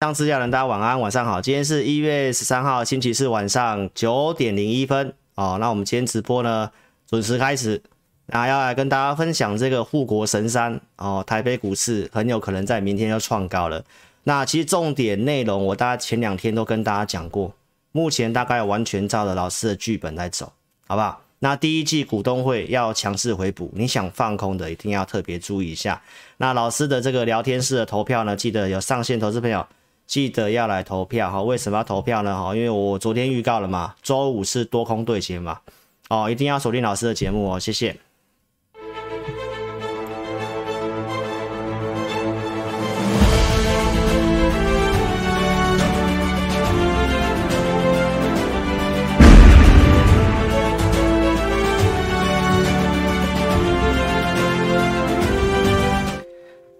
[0.00, 1.42] 上资料人，大家晚安，晚上好。
[1.42, 5.56] 今天是一月十三号，星期四晚上九点零一分哦。
[5.58, 6.70] 那我们今天直播呢，
[7.08, 7.82] 准时开始。
[8.26, 13.84] 那要来跟大家分享这个护国神山哦，台北股市很有可能在明天要创高了。
[14.22, 17.52] 那其实重点内容，我大概前两天都跟大家讲过，
[17.90, 20.52] 目前大概完全照着老师的剧本来走，
[20.86, 21.20] 好不好？
[21.40, 26.00] 那第一季股东会要强势回补，你想放空的一定要特别注意一下。
[26.36, 29.66] 那老师的这个聊天室的投票呢，记得有上线投资朋友。
[30.08, 32.34] 记得要来投票哈，为什么要投票呢？
[32.34, 35.60] 哈，因为我昨天预告了嘛，周五是多空对决嘛，
[36.08, 37.94] 哦，一定要锁定老师的节目哦，谢谢。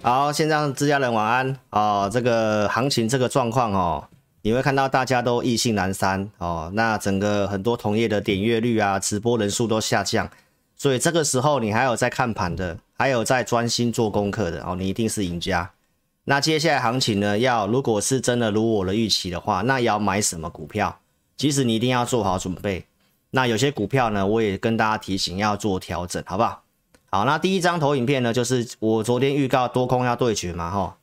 [0.09, 2.09] 好，先让自家人晚安哦。
[2.11, 4.09] 这个行情这个状况哦，
[4.41, 6.71] 你会看到大家都意兴阑珊哦。
[6.73, 10.27] 那整个很多同业的点阅率啊，直播人数都下降，
[10.77, 15.71] 所以这个时候你还有在看盘的，还有在专心做功课的哦，你一定是赢家。
[16.25, 21.01] 那接下来行情呢，要如果是真的如我的预期的话，那要买什么股票？
[21.37, 22.87] 其实你一定要做好准备。
[23.33, 26.63] 那有些股票呢，我也跟大家提醒要做调整，好不好？
[27.11, 30.97] 好，那第一张投影片呢，就是我昨天预告多空要对决嘛，哈。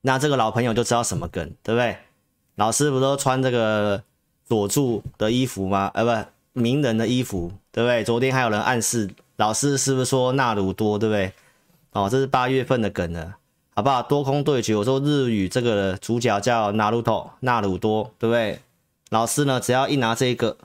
[0.00, 1.96] 那这个老朋友就知道什么梗，对不对？
[2.56, 4.02] 老师不都穿这个
[4.44, 5.90] 佐助的衣服吗？
[5.94, 8.02] 呃，不，鸣人的衣服，对不对？
[8.04, 11.32] 昨天还有人暗示老师是不是说纳鲁多，对不对？
[11.92, 13.36] 哦，这是八月份的梗了，
[13.74, 14.02] 好不好？
[14.02, 18.60] 多空对决，我说日语这个主角叫纳鲁托，纳鲁多，对不对？
[19.10, 20.56] 老师呢，只要一拿这个，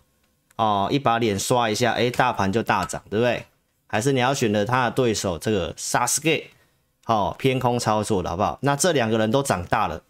[0.56, 3.46] 哦，一把脸刷一下，哎，大盘就大涨，对不对？
[3.92, 6.44] 还是你要选择他的对手这个 Sasuke，
[7.06, 8.60] 好，偏空操作的好不好？
[8.62, 10.04] 那这两个人都长大了，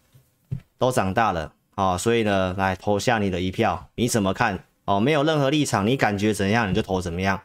[0.78, 4.66] 都长大了，哦，所以呢，来投下你的一票，你怎么看？
[4.84, 7.42] 哦，没有任何立场，你感觉怎样你就投怎么样，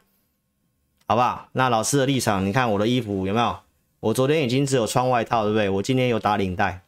[1.07, 1.47] 好不好？
[1.53, 3.59] 那老师的立场，你看我的衣服有没有？
[4.01, 5.69] 我昨天已经只有穿外套，对不对？
[5.69, 6.81] 我今天有打领带，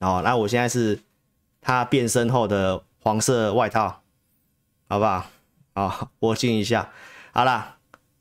[0.00, 1.00] 哦，那我现在是
[1.60, 4.02] 他变身后的黄色外套，
[4.88, 5.26] 好不好？
[5.74, 6.90] 好，我进一下，
[7.32, 7.76] 好了。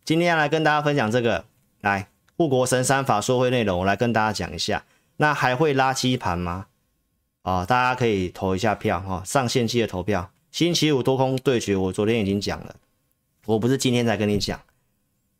[0.09, 1.46] 今天来跟大家分享这个，
[1.81, 4.84] 来护国神山法说会内容，我来跟大家讲一下。
[5.18, 6.66] 那还会拉基盘吗？
[7.44, 10.31] 哦，大家可以投一下票哈、哦，上线期的投票。
[10.50, 12.75] 星期五多空对决，我昨天已经讲了，
[13.46, 14.59] 我不是今天才跟你讲，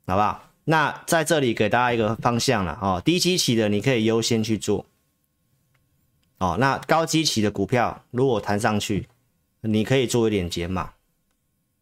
[0.06, 0.52] 好不好？
[0.66, 4.86] 那在这里给大家一个方向了哦，低基期的你可以优先去做，
[6.38, 9.08] 哦，那高基期的股票如果弹上去，
[9.62, 10.92] 你可以做一点减码。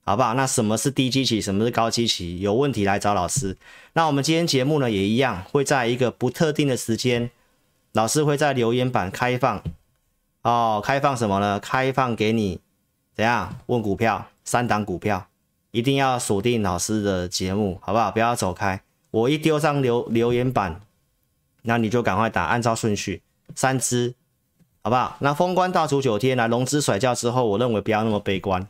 [0.08, 0.34] 好不好？
[0.36, 1.42] 那什么是低基期？
[1.42, 2.40] 什么是高基期？
[2.40, 3.58] 有问题来找老师。
[3.92, 7.30] 那我们今天节目呢也一样，会在一个不特定的时间，
[7.92, 9.62] 老师会在留言板开放
[10.44, 11.60] 哦，开放什么呢？
[11.60, 12.62] 开放给你
[13.14, 14.30] 怎样问股票？
[14.46, 15.28] 三档股票，
[15.72, 18.10] 一定要锁定老师的节目，好不好？
[18.10, 18.82] 不要走开。
[19.12, 20.80] 我一丢上留留言板，
[21.64, 23.22] 那你就赶快打，按照顺序
[23.56, 24.16] 三支，
[24.82, 25.18] 好不好？
[25.20, 28.66] 那封关倒数九天，来融资甩轿之后，我认为不要那么悲观。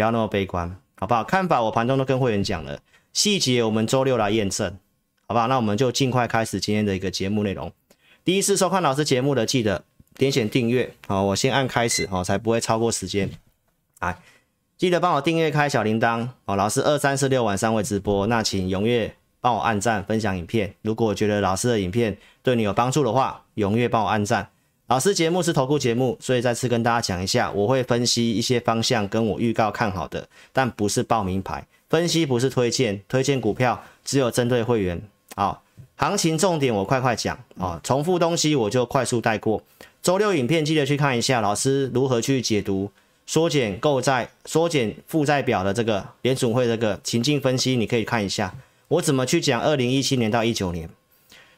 [0.00, 1.22] 不要那么悲观，好不好？
[1.22, 2.80] 看法我盘中都跟会员讲了，
[3.12, 4.78] 细节我们周六来验证，
[5.26, 5.46] 好不好？
[5.46, 7.70] 那我们就尽快开始今天的一个节目内容。
[8.24, 9.84] 第一次收看老师节目的，记得
[10.14, 13.30] 点选订阅，好，我先按开始，好，才不会超过时间。
[14.00, 14.16] 来，
[14.78, 20.74] 记得帮我订阅开小铃铛，好，老师二三四六晚上会直播，那请踊跃帮我按赞分享影片。
[20.80, 24.48] 如果觉得老师的影片对你有帮助的话，踊跃帮我按赞。
[24.90, 35.00] 老师节目是投顾节目，所以再次跟大家讲一下，我会分析一些方向，跟我预告看好的，但不是报名牌，分析不是推荐，推荐股票只有针对会员。
[35.36, 35.62] 好，
[35.94, 39.62] 行情重点我快快讲啊，重复东西我就快速带过。
[40.02, 42.90] 周六影片记得去看一下，老师如何去解读
[43.26, 48.52] 缩减购债、缩减负债表的这个联储会这个情境分析，你可以看一下
[48.88, 50.90] 我怎么去讲二零一七年到一九年。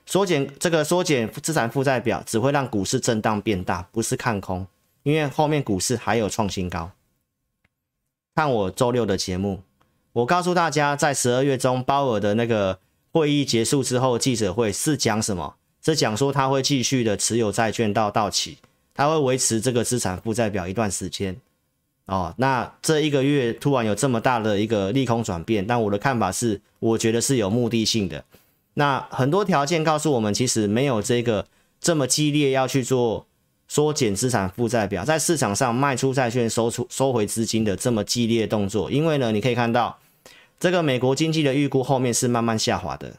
[0.05, 4.67] 缩减这个缩减资产负债表只会让股市震荡变大，不是看空，
[5.03, 6.91] 因为后面股市还有创新高。
[8.35, 9.63] 看我周六的节目，
[10.13, 12.79] 我告诉大家，在十二月中鲍尔的那个
[13.13, 15.55] 会议结束之后，记者会是讲什么？
[15.85, 18.59] 是讲说他会继续的持有债券到到期，
[18.95, 21.37] 他会维持这个资产负债表一段时间。
[22.07, 28.25] 哦，那这一个月突然有这么大的一个利空转变，但我的看法是，我觉得是有目的性的。
[28.75, 31.47] 那很多条件告诉我们，其实没有这个
[31.81, 33.27] 这么激烈要去做
[33.69, 38.91] 缩减资产负债表，在市场上卖出债券收出收回资金的这么激烈动作。
[38.91, 39.99] 因为呢，你可以看到
[40.59, 43.17] 这个美国经济的预估后面是慢慢下滑的，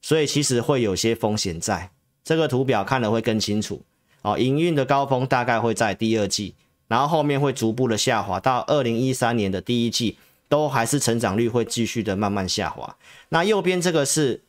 [0.00, 1.90] 所以其实会有些风险在。
[2.22, 3.82] 这个图表看了会更清楚。
[4.22, 6.54] 哦，营运的高峰大概会在第二季，
[6.88, 12.96] 然后后面会逐步的下滑，到二零一三年的第一季都还是成长率会继续的慢慢下滑。
[13.30, 14.42] 那右边这个是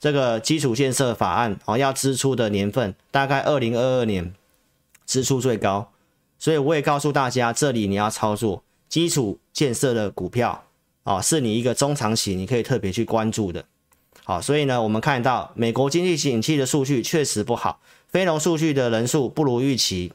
[0.00, 4.34] 这个基础建设法案哦，要支出的年份大概二零二二年
[5.06, 5.92] 支出最高，
[6.38, 10.64] 所以我也告诉大家，这里你要操作基础建设的股票
[11.02, 13.62] 哦，是你一个中长期你可以特别去关注的。
[14.24, 17.80] 好，所以呢，我们看到美国经济景气的数据确实不好。
[18.08, 20.12] 非农数据的人数不如预期，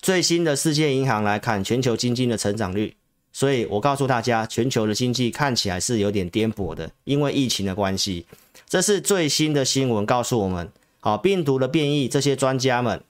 [0.00, 2.96] 最新的世界银行来看全球经济的成长率，
[3.32, 8.26] 所以我告诉大家，全球的经济看起来是有点颠簸的，因为疫情的关系。
[8.68, 10.70] 这是最新的新闻告诉我们，
[11.00, 13.00] 好，病毒的变异，这些专家们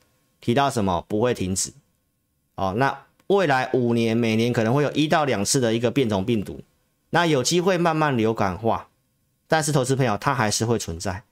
[0.41, 1.73] 提到什么不会停止，
[2.57, 6.61] 哦，那未来五年每年可能会有一到两次的一个变种病毒，
[7.11, 8.89] 那有机会慢慢流感化，
[9.49, 11.23] 但是投资朋友它还是会存在。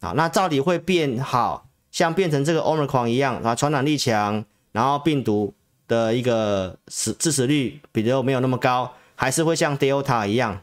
[0.00, 5.52] 好，那到底会变好，像变成这个 Omicron 一样啊，传染力强，然后病毒
[5.88, 10.62] 的一个死致死率比较没有那么高，还是会像 Delta 一样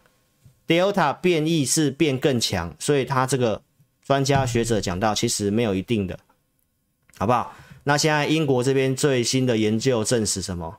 [0.68, 3.62] ，Delta 变异是变更强，所以他这个
[4.04, 6.18] 专家学者讲到，其实没有一定的，
[7.18, 7.54] 好不好？
[7.84, 10.78] 那现在英国这边最新的研究证实什么？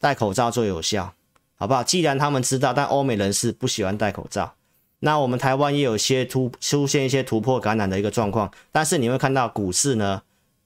[0.00, 1.14] 戴口罩最有效，
[1.56, 1.82] 好不好？
[1.82, 4.54] 既然他们知道，但欧美人士不喜欢戴口罩。
[5.00, 10.22] 那我们台湾也有些突出现一些突破感染的一个状况，但是你会看到股市呢，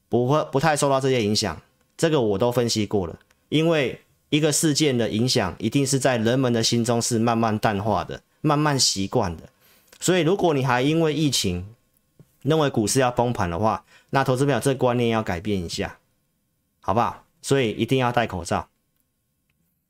[0.09, 1.61] 不会不太受到这些影响，
[1.95, 9.43] 这个我都分析过了，因为一个事件的影响一定是在人们的心中是慢慢淡化的，慢慢习惯的，
[10.01, 11.65] 所以如果你还因为疫情
[12.41, 15.97] 认为股市要崩盘的话，那投资朋友这观念要改变一下，
[16.81, 17.23] 好不好？
[17.41, 18.67] 所以一定要戴口罩。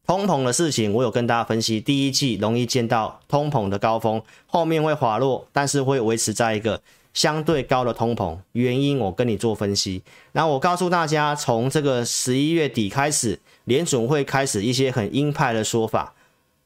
[0.06, 6.80] 通膨的事情，我有跟大家分析，第一季容易见到通膨的高峰，后面会滑落，但是会维持在一个
[7.14, 8.38] 相对高的通膨。
[8.52, 10.04] 原因我跟你做分析。
[10.34, 16.14] 那我告诉大家，从这个十一月底开始，联准会开始一些很鹰派的说法，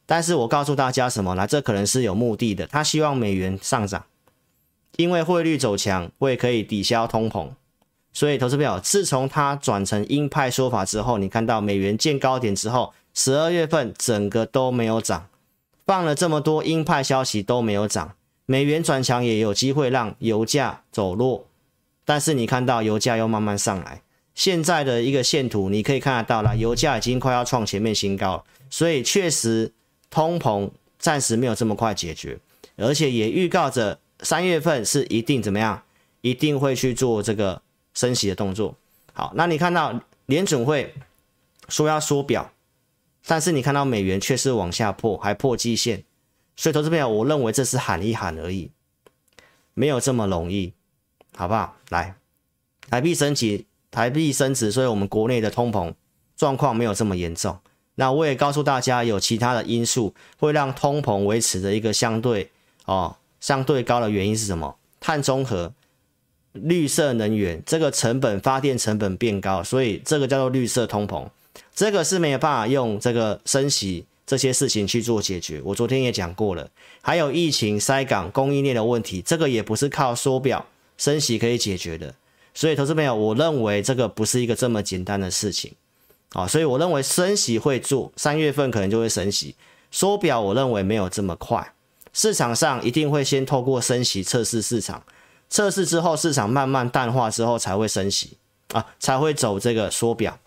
[0.08, 1.46] 但是我告诉大家什么呢？
[1.46, 4.04] 这可能是有目的的，他希望美元上涨，
[4.96, 7.50] 因为汇率走强会可以抵消通膨。
[8.12, 12.92] 所以投资朋友，自从他转成鹰派说法之后，你看到美元见高点之后。
[13.20, 15.28] 十二月份整个都没有涨，
[15.88, 18.14] 放了这么多鹰派消息都没有涨，
[18.46, 21.48] 美元转强也有机会让油价走弱，
[22.06, 24.04] 但是你看到油价又慢慢上来，
[24.36, 29.74] 现在的一个线图你可以看得到了，油价已经快要创前面新高了，所以确实
[30.10, 32.40] 通膨暂时没有这么快解决，
[32.76, 35.84] 而且也预告着三月份是一定怎么样，
[36.22, 37.62] 一定会去做这个
[37.94, 38.76] 升息的动作。
[39.14, 40.94] 好，那你看到联准会
[41.70, 42.52] 说要缩表。
[43.30, 46.06] 但是你看到美元却是往下破，还破季线，
[46.56, 48.72] 所以投资朋友，我认为这是喊一喊而已，
[49.74, 50.72] 没有这么容易，
[51.36, 51.76] 好不好？
[51.90, 52.16] 来，
[52.90, 55.94] 台币升级，台币升值，所以我们国内的通膨
[56.38, 57.60] 状况没有这么严重。
[58.00, 62.50] 那我也告诉大家，有其他的因素会让通膨维持的一个相对
[62.86, 64.76] 哦相对高的原因是什么？
[65.00, 65.74] 碳中和、
[66.54, 71.28] 绿色能源这个成本，发电成本变高，所以这个叫做绿色通膨。
[71.74, 75.60] 这个是没有办法用这个升息这些事情去做解决。
[75.64, 76.70] 我昨天也讲过了，
[77.02, 80.66] 还有疫情塞港供应链的问题，这个也不是靠缩表
[80.98, 82.14] 升息可以解决的。
[82.54, 85.72] 所以，投资朋友，我认为这个不是一个这么简单的事情
[86.34, 86.48] 啊。
[86.48, 89.56] 所以，我认为升息会做，三月份可能就会升息。
[89.92, 91.74] 缩表，我认为没有这么快。
[92.14, 95.04] 市场上一定会先透过升息测试市场，
[95.50, 98.38] 测试之后市场慢慢淡化之后才会升息
[98.74, 100.40] 啊，才会走这个缩表。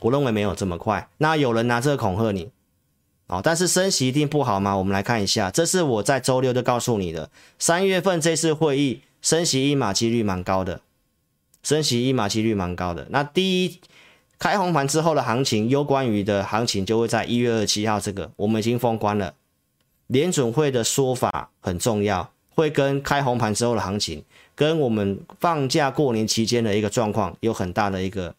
[0.00, 1.08] 我认为没有这么快。
[1.18, 2.50] 那有人拿这个恐吓你，
[3.26, 4.74] 哦，但是升息一定不好吗？
[4.74, 10.80] 我们来看一下，这是我在周六就告诉你的，三月份这次会议升息一码几率蛮高的，
[11.62, 13.06] 升息一码几率蛮高的。
[13.10, 13.78] 那第一
[14.40, 19.34] 开红盘之后的行情，攸关于的行情就会在一月二十七号这个，我们已经封关了。
[20.06, 28.34] 联准会的说法很重要，会跟开红盘之后的行情，跟我们放假过年期间的一个状况有很大的一个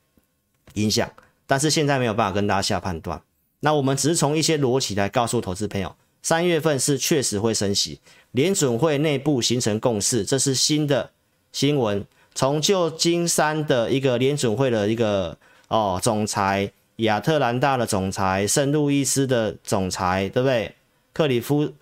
[0.73, 1.07] 影响。
[1.45, 3.21] 但是现在没有办法跟大家下判断，
[3.59, 11.11] 那我们只是从一些逻辑来告诉投资朋友，三月份是确实会升息，联准会内部形成共识，这是新的
[11.51, 12.03] 新闻。
[12.33, 15.37] 从旧金山的一个联准会的一个
[15.71, 20.75] 哦总裁，亚特兰大的总裁，圣路易斯的总裁，对不对？
[21.13, 21.73] 克里夫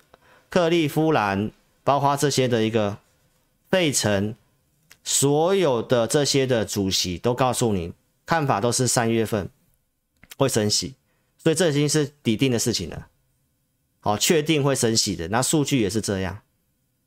[0.48, 1.50] 克利夫兰，
[1.82, 2.98] 包括这些的一个
[3.68, 4.34] 费城，
[5.02, 7.92] 所有的这些的主席都告诉你，
[8.24, 9.50] 看法都是三月份。
[10.38, 10.94] 会升息，
[11.36, 13.08] 所以这已经是底定的事情了。
[14.00, 16.38] 好，确定会升息的，那数据也是这样，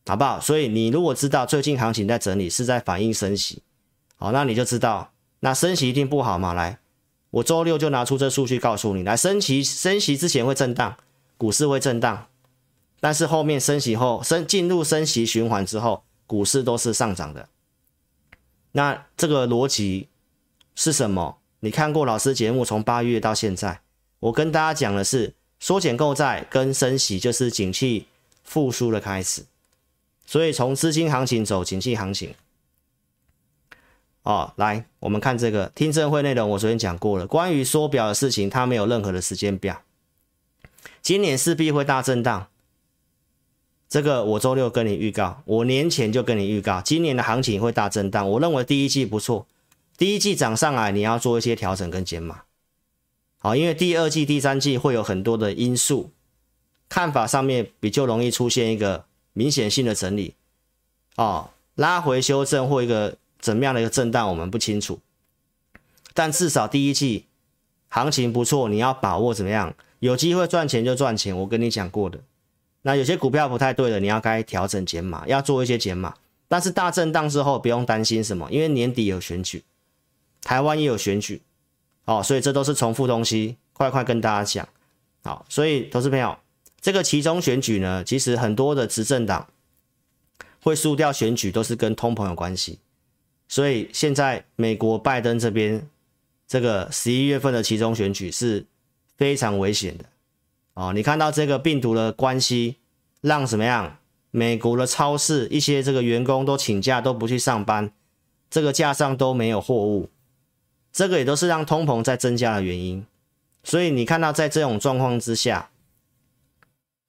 [0.06, 0.40] 好不好？
[0.40, 3.64] 所以你如果知道最近行情在整理，是在反映升息，
[4.18, 5.13] 好，那你就知道，
[5.44, 6.54] 那升息一定不好嘛。
[6.54, 6.80] 来，
[7.30, 10.96] 我周六就拿出这数据告诉你，来，升息升息之前会震荡，
[11.38, 12.28] 股市会震荡，
[13.02, 17.50] 但是后面升息后升进入升息循环之后，股市都是上涨的。
[18.72, 20.08] 那这个逻辑
[20.76, 21.38] 是什么？
[21.60, 23.82] 你看过老师节目从八月到现在，
[24.22, 28.08] 我跟大家讲的是缩减购债跟升息就是景气
[28.46, 29.44] 复苏的开始，
[30.26, 32.34] 所以从资金行情走景气行情。
[34.24, 37.28] 哦，来，我们看这个听证会内容，我昨天讲过了。
[37.28, 39.82] 关于缩表的事情，它没有任何的时间表。
[41.02, 42.48] 今年势必会大震荡，
[43.90, 48.30] 这个我周六跟你预告，我年前就跟你预告，今年的行情会大震荡。
[48.30, 49.46] 我认为第一季不错，
[49.98, 52.44] 第一季涨上来，你要做一些调整跟减码。
[53.40, 56.12] 好，因为第二季、第三季会有很多的因素，
[56.88, 59.04] 看法上面比较容易出现一个
[59.34, 60.36] 明显性的整理。
[61.18, 63.18] 哦，拉回修正或一个。
[63.44, 65.02] 怎么样的一个震荡，我们不清楚，
[66.14, 67.26] 但至少第一季
[67.90, 69.76] 行情不错，你要把握怎么样？
[70.00, 72.22] 有机会赚钱就赚钱，我跟你讲过的。
[72.84, 76.16] 那有些股票不太对了，你要该调整减码，要做一些减码。
[76.48, 79.66] 但是大震荡之后不用担心什么，因为年底有选举，
[80.42, 81.42] 台湾也有选举，
[82.06, 84.70] 哦，所以这都是重复东西，快快跟大家讲。
[85.22, 86.38] 好，所以投资朋友，
[86.80, 89.50] 这个其中选举呢，其实很多的执政党
[90.62, 92.80] 会输掉选举，都是跟通膨有关系。
[93.54, 95.88] 所以现在美国拜登这边
[96.48, 98.66] 这个十一月份的期中选举是
[99.16, 100.06] 非常危险的
[100.74, 100.92] 哦。
[100.92, 102.78] 你看到这个病毒的关系，
[103.22, 104.00] 让什么样？
[104.32, 107.92] 美国的超市一些这个员工都请假都不去上班，
[108.50, 110.10] 这个架上都没有货物，
[110.92, 113.06] 这个也都是让通膨在增加的原因。
[113.64, 115.70] 所以你看到在这种状况之下，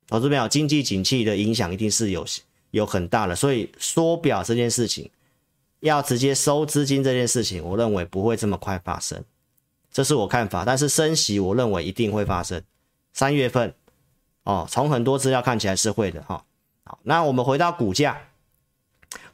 [0.08, 2.26] 投资朋友经济景气的影响一定是有
[2.72, 3.34] 有很大的。
[3.34, 5.10] 所以缩表这件事情。
[5.88, 9.22] 要直接收资金这件事情，我认为不会这么快发生，
[9.92, 10.64] 这是我看法。
[10.64, 12.62] 但是升息，我认为一定会发生。
[13.12, 13.74] 三月份，
[14.44, 16.42] 哦，从很多资料看起来是会的哈。
[16.84, 18.18] 好，那我们回到股价，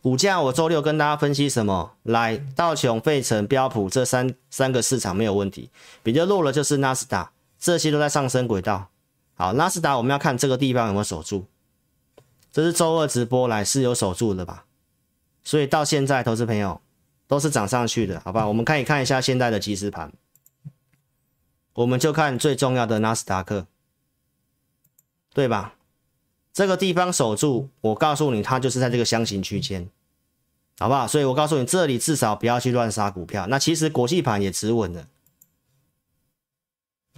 [0.03, 1.93] 股价我周六跟大家分析什么？
[2.03, 5.71] 来，道琼、费城、标普这三三个市场没有问题，
[6.03, 7.31] 比较弱的就是纳斯达，
[7.61, 8.89] 这些都在上升轨道。
[9.35, 11.47] 好，纳斯达我们要看这个地方有没有守住，
[12.51, 14.65] 这是周二直播来是有守住的吧？
[15.51, 16.81] 所以到现在，投资朋友
[17.27, 18.47] 都是涨上去的，好吧？
[18.47, 20.13] 我们可以看一下现在的即时盘，
[21.73, 23.67] 我们就看最重要的纳斯达克，
[25.35, 25.75] 对吧？
[26.53, 29.89] 这个地方守住，我告诉你，它就是在这个箱型区间，
[30.79, 31.09] 好不好？
[31.09, 33.49] 所以我告诉你，这里至少不要去乱杀股票。
[33.49, 35.09] 那其实国际盘也止稳了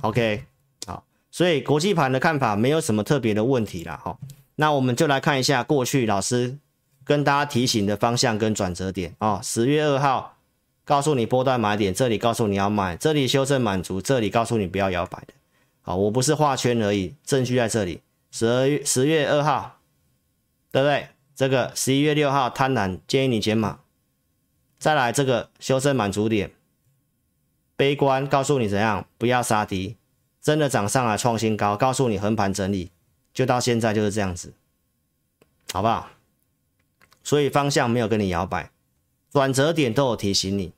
[0.00, 0.46] ，OK，
[0.86, 4.18] 好，所以国际盘的看法没有什么特别的问题了，哈。
[4.54, 6.56] 那我们就来看一下过去老师。
[7.04, 10.36] 跟大家提醒的方向跟转折点啊，十月二号
[10.84, 15.34] 告诉你波段买点，这里告诉你要买，这里修正满足，这里告诉你不要摇摆的。
[15.82, 18.00] 好，我不是画圈而已，证据在这里。
[18.30, 19.78] 十二月十月二号，
[20.70, 21.08] 对不对？
[21.34, 23.80] 这个十一月六号贪婪建议你减码。
[24.78, 26.50] 再来这个修正满足点，
[27.76, 29.96] 悲观告诉你怎样不要杀低，
[30.40, 32.90] 真的涨上来创新高，告诉你横盘整理，
[33.32, 34.52] 就到现在就是这样子，
[35.72, 36.10] 好不好？
[37.22, 38.70] 所以方向没有跟你摇摆，
[39.30, 40.72] 转折点都有提醒你。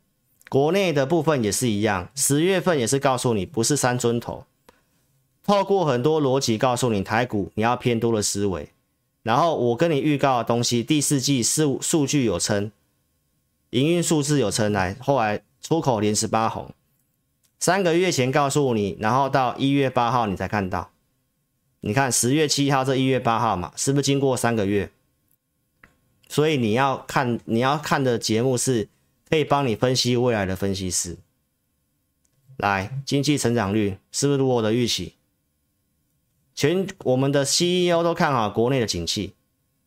[0.49, 4.45] 国内的部分也是一样，十月份也是告诉你不是三尊头，
[5.43, 8.69] 透过很多逻辑告诉你台股你要偏多的思维。
[9.23, 12.71] 然后我跟你预告的东西，第四季数数据有撑，
[13.71, 16.71] 营运数字有撑来，后来出口连十八红，
[17.59, 20.91] 三个月前告诉你，然后到一月八号你才看到。
[21.81, 24.91] 你看十月七号这一月八号嘛，是不是经过三个月？
[26.29, 28.89] 所以你要看你要看的节目是
[29.29, 31.17] 可以帮你分析未来的分析师。
[32.59, 35.15] 来，经济成长率是不是如我的预期？
[36.55, 39.35] 全我们的 CEO 都看好国内的景气，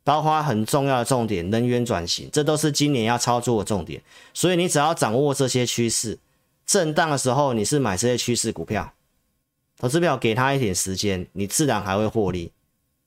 [0.04, 4.02] 包括很重要的重点能源转型，这都是今年要操作的重点。
[4.34, 6.20] 所以你只要掌握这些趋势，
[6.66, 8.94] 震荡的时候你是买这些趋势股票，
[9.78, 12.52] 投资票给他一点时间，你自然还会获利。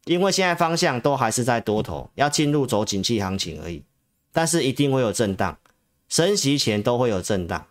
[0.05, 3.85] 因为现在方向都还是在多头，要进入走景气行情而已，
[4.33, 5.59] 但是一定会有震荡，
[6.09, 7.67] 升息前都会有震荡，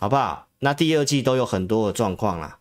[0.00, 0.48] 好不好？
[0.60, 2.58] 那第二季都有很多的状况啦，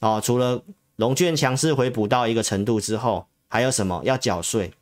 [0.00, 0.62] 哦，除了
[0.96, 4.72] 融券强势回补到一个程度之后，还有什么要缴税？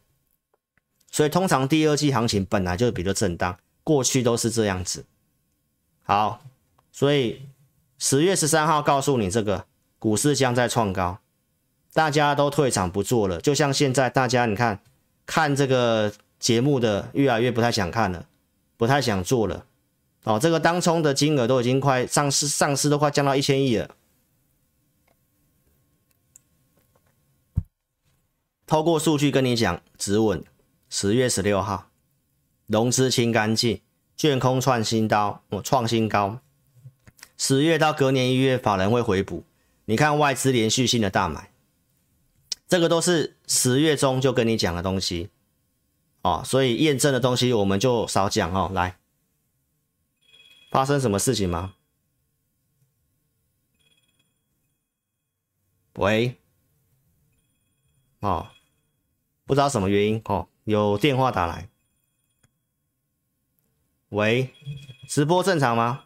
[1.11, 5.05] 所以通常第二季行情本来就比较震荡，过去都是这样子。
[6.05, 6.43] 好，
[6.91, 7.43] 所以
[7.99, 9.67] 十月十三号告诉你这个
[9.99, 11.19] 股市将在创高。
[11.93, 14.81] 大家都退场不做了，就像现在大家你看
[15.27, 18.27] 看这个节目的越来越不太想看了，
[18.77, 19.67] 不太想做了。
[20.25, 23.91] 哦，这个当冲的金额都已经快上市，上市都快降到一千亿了。
[28.67, 30.43] 透过数据跟你讲，止稳。
[30.89, 31.89] 十月十六号，
[32.67, 33.81] 融资清干净，
[34.17, 36.39] 券空创新高，我创新高。
[37.37, 39.45] 十月到隔年一月，法人会回补。
[39.87, 41.51] 你看外资连续性的大买，
[42.73, 45.29] 这个都是十月中就跟你讲的东西。
[46.23, 48.71] 哦，所以验证的东西我们就少讲哦。
[48.73, 48.97] 来，
[50.71, 51.75] 发生什么事情吗？
[55.97, 56.39] 喂，
[58.21, 58.49] 哦，
[59.45, 61.69] 不知道什么原因哦，有电话打来。
[64.09, 64.51] 喂，
[65.07, 66.05] 直播正常吗？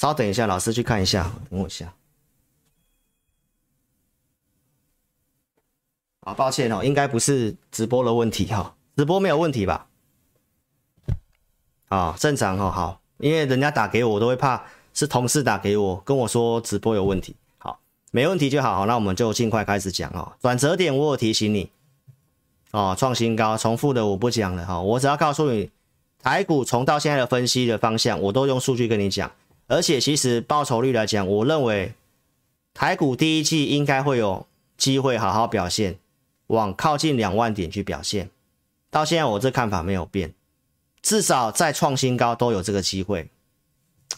[0.00, 1.92] 稍等一下，老师去看一下，等我一下。
[6.20, 9.88] 啊，抱歉哦，应该不是直播的问题哈，直播没有问题吧？
[11.90, 14.64] 啊，正常哦，好，因为人家打给我，我都会怕
[14.94, 17.36] 是同事打给我，跟我说直播有问题。
[17.58, 17.78] 好，
[18.10, 20.32] 没问题就好，好，那我们就尽快开始讲哦。
[20.40, 21.70] 转折点我有提醒你，
[22.70, 25.70] 哦，创新高，重复的我不讲了哈，我只要告诉你，
[26.22, 29.30] 台股从到现在的分析的方向，我都用数据跟你讲，
[29.70, 31.94] 而且其实报酬率来讲，我认为
[32.74, 34.44] 台股第一季应该会有
[34.76, 35.96] 机会好好表现。
[36.48, 38.28] 往靠近两万点去表现，
[38.90, 40.34] 到现在我这看法没有变，
[41.00, 43.28] 至少再创新高都有这个机会，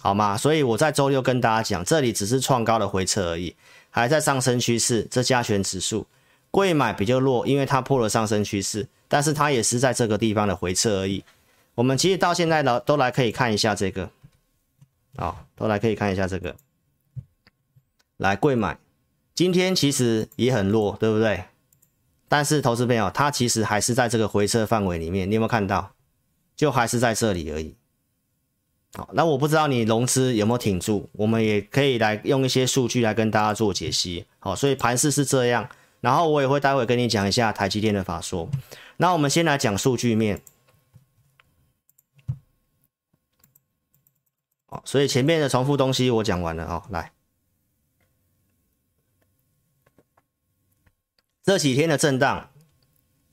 [0.00, 0.35] 好吗？
[0.35, 3.54] 所以我在周六跟大家讲，这里只是创高的回撤而已，
[3.90, 5.06] 还在上升趋势。
[5.11, 6.06] 这加权指数
[6.50, 11.23] 贵买比较弱，因为它破了上升趋势，但是它也是在这个地方的回撤而已。
[11.75, 14.09] 我们其实到现在呢，都来可以看一下这个，
[15.16, 16.57] 好，都来可以看一下这个，
[18.16, 18.78] 来贵买，
[19.35, 21.45] 今天其实也很弱，对不对？
[22.28, 25.92] 但是投资朋友，它其实还是在这个回撤范围里面，你有没有看到？
[26.57, 27.75] 就还是在这里而已。
[28.95, 34.25] 好，那我不知道你融资有没有挺住，我们也可以来用一些数据来跟大家做解析。
[34.39, 35.69] 好，所以盘势是这样，
[36.00, 38.49] 然后我也会待会跟你讲一下台积电的法说。
[38.97, 40.41] 那我们先来讲数据面。
[44.85, 47.13] 所以前面的重复东西我讲完了哦，来。
[51.43, 52.50] 这几天的震荡，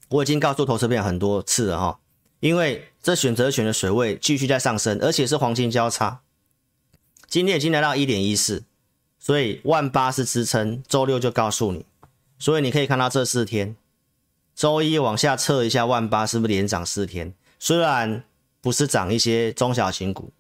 [0.10, 2.00] 我已经告诉投资朋友很多次了哈，
[2.40, 6.22] 因为这选择权的水位继续在上升，而且是黄金交叉，
[7.28, 8.64] 今天已经来到一点一四，
[9.20, 11.86] 所以万八是支撑，周六就告诉你，
[12.40, 13.76] 所以你可以看到这四天，
[14.56, 18.24] 周一往下测一下万八是不是连涨四天，虽然
[18.60, 20.32] 不是涨一些中小型股，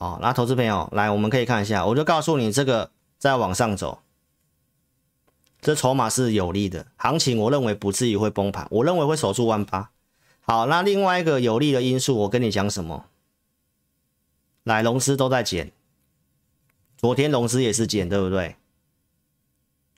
[0.00, 4.00] 哦，那投资朋友来，我们可以看一下，我就告诉你这个再往上走。
[5.60, 9.90] 这筹码是有利的，行情我认为不至于会崩盘，我认为会守住万八。
[10.40, 13.04] 好，那另外一个有利的因素，我跟你讲什么？
[14.62, 15.70] 来，融资都在减，
[16.96, 18.56] 昨天融资也是减，对不对？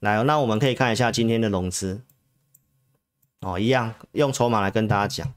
[0.01, 2.03] 来，那我们可以看一下今天的融资，
[3.43, 5.33] 哦，一样用筹码来跟大家讲，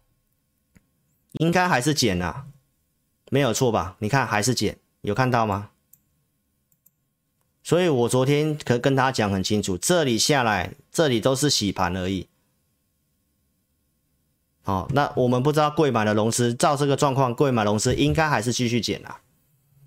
[1.33, 2.47] 应该还是减啊，
[3.29, 3.95] 没有错吧？
[3.99, 5.69] 你看还是减，有看到吗？
[7.63, 12.27] 所以我昨天可跟他讲很清楚，这里下来，这里都是洗盘而已。
[14.61, 19.19] 好，那我们不知道柜买的融资，照这个状况，柜买融资应该还是继续减啊，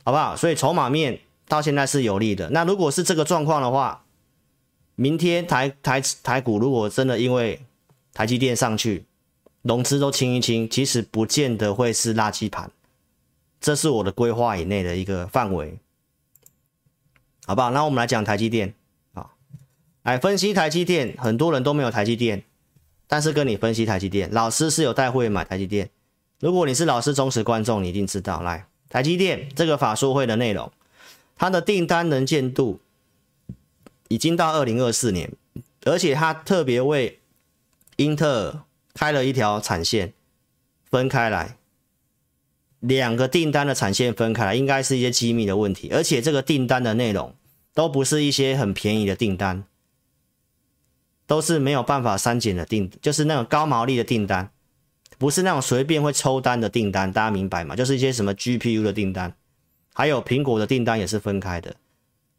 [0.05, 0.37] 好不好？
[0.37, 2.51] 所以筹码面到现在是有利的。
[2.51, 4.05] 那如果是这个状况的话，
[4.95, 7.61] 明天台台台股如果真的因为
[8.13, 9.05] 台积电上去，
[9.63, 12.71] 融资都清一清，其实不见得会是垃圾盘，
[13.61, 15.79] 这是我的规划以内的一个范围。
[17.47, 17.71] 好不好？
[17.71, 18.75] 那我们来讲台积电
[19.15, 19.31] 啊，
[20.03, 21.17] 来分析台积电。
[21.19, 22.45] 很多人都没有台积电，
[23.07, 25.89] 但是跟你分析台积电，老师是有带会买台积电。
[26.41, 28.43] 如果你是老师忠实观众，你一定知道。
[28.43, 30.71] 来，台积电这个法说会的内容，
[31.37, 32.81] 它的订单能见度
[34.09, 35.33] 已经到二零二四年，
[35.85, 37.19] 而且它特别为
[37.97, 38.61] 英特尔
[38.95, 40.13] 开了一条产线，
[40.91, 41.58] 分开来。
[42.81, 47.35] 两个订单的产线分开来，应该是一些机密的问题，而且这个订单的内容
[47.75, 49.65] 都不是一些很便宜的订单，
[51.27, 54.51] 都是没有办法删减的订，就是那种高毛利的订单，
[55.19, 57.75] 不是那种随便会抽单的订单，大家明白吗？
[57.75, 59.35] 就是一些什么 GPU 的订单，
[59.93, 61.75] 还有苹果的订单也是分开的，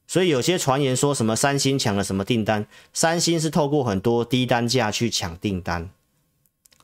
[0.08, 5.90] 所以有些传言说什么三星抢了什么订单，三星是透过很多低单价去抢订单，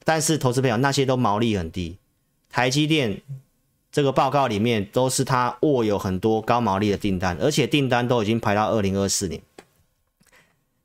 [0.03, 1.97] 但是投资朋友那些都毛利很低，
[2.49, 3.21] 台积电。
[3.95, 9.41] 这个报告里面都是他握有很多高毛利的订单，而且订单都已经排到二零二四年。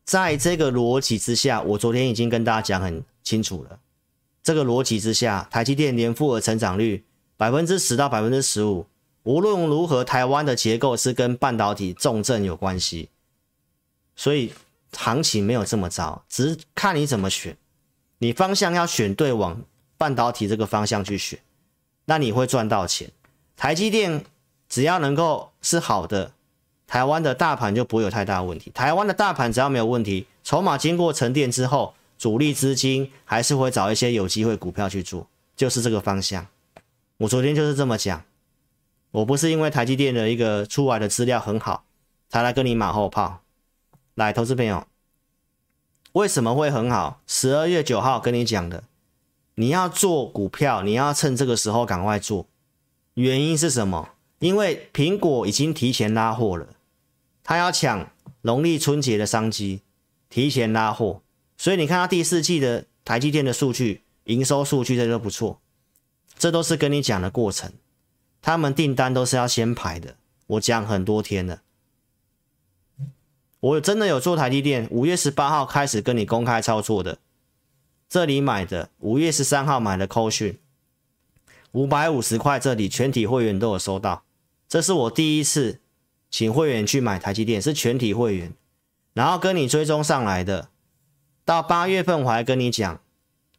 [0.04, 3.80] 在这个逻辑之下，我昨天已经跟大家讲很清楚了。
[4.44, 7.04] 这个逻辑之下，台积电年复合成长率
[7.36, 8.86] 百分之十到百分之十五，
[9.24, 13.08] 无论如何，台湾的结构是跟半导体重症有关系，
[14.14, 14.52] 所以
[14.92, 17.56] 行情没有这么糟，只是看你怎么选。
[18.18, 19.60] 你方向要选对，往
[19.98, 21.36] 半导体这个方向去选，
[22.10, 23.08] 那你会赚到钱。
[23.56, 24.24] 台积电
[24.68, 26.32] 只要能够是好的，
[26.88, 28.72] 台湾的大盘就不会有太大问题。
[28.74, 31.94] 台湾的大盘只要没有问题，筹码经过沉淀之后。
[32.18, 36.46] 主力资金还是会找一些有机会股票去做，就是这个方向。
[37.16, 38.22] 我昨天就是这么讲，
[39.10, 41.82] 我不是因为台积电的一个出来的资料很好
[42.28, 43.40] 才来跟你马后炮。
[44.16, 44.86] 来，投资朋友，
[46.12, 47.22] 为什么会很好？
[47.26, 48.84] 十二月九号跟你讲的，
[49.54, 52.46] 你要做股票，你要趁这个时候赶快做。
[53.14, 54.10] 原因是什么？
[54.38, 56.68] 因为苹果已经提前拉货了，
[57.44, 58.10] 他要抢
[58.42, 59.82] 农历春节的商机，
[60.28, 61.20] 提前拉货。
[61.58, 65.60] 所以你看它第四季的台积电的数据，营收数据这都不错，
[66.38, 67.70] 这都是跟你讲的过程，
[68.40, 70.16] 他们订单都是要先排的。
[70.46, 71.60] 我讲很多天了，
[73.60, 77.18] 我真的有做台积电，五月十八号开始跟你公开操作的，
[78.10, 80.58] 这里买的，五月十三号买的扣讯，
[81.70, 84.24] 五百五十块，这里全体会员都有收到，
[84.68, 85.78] 这是我第一次
[86.28, 88.52] 请会员去买台积电，是全体会员，
[89.12, 90.70] 然后跟你追踪上来的。
[91.44, 93.00] 到八月份我还跟你讲，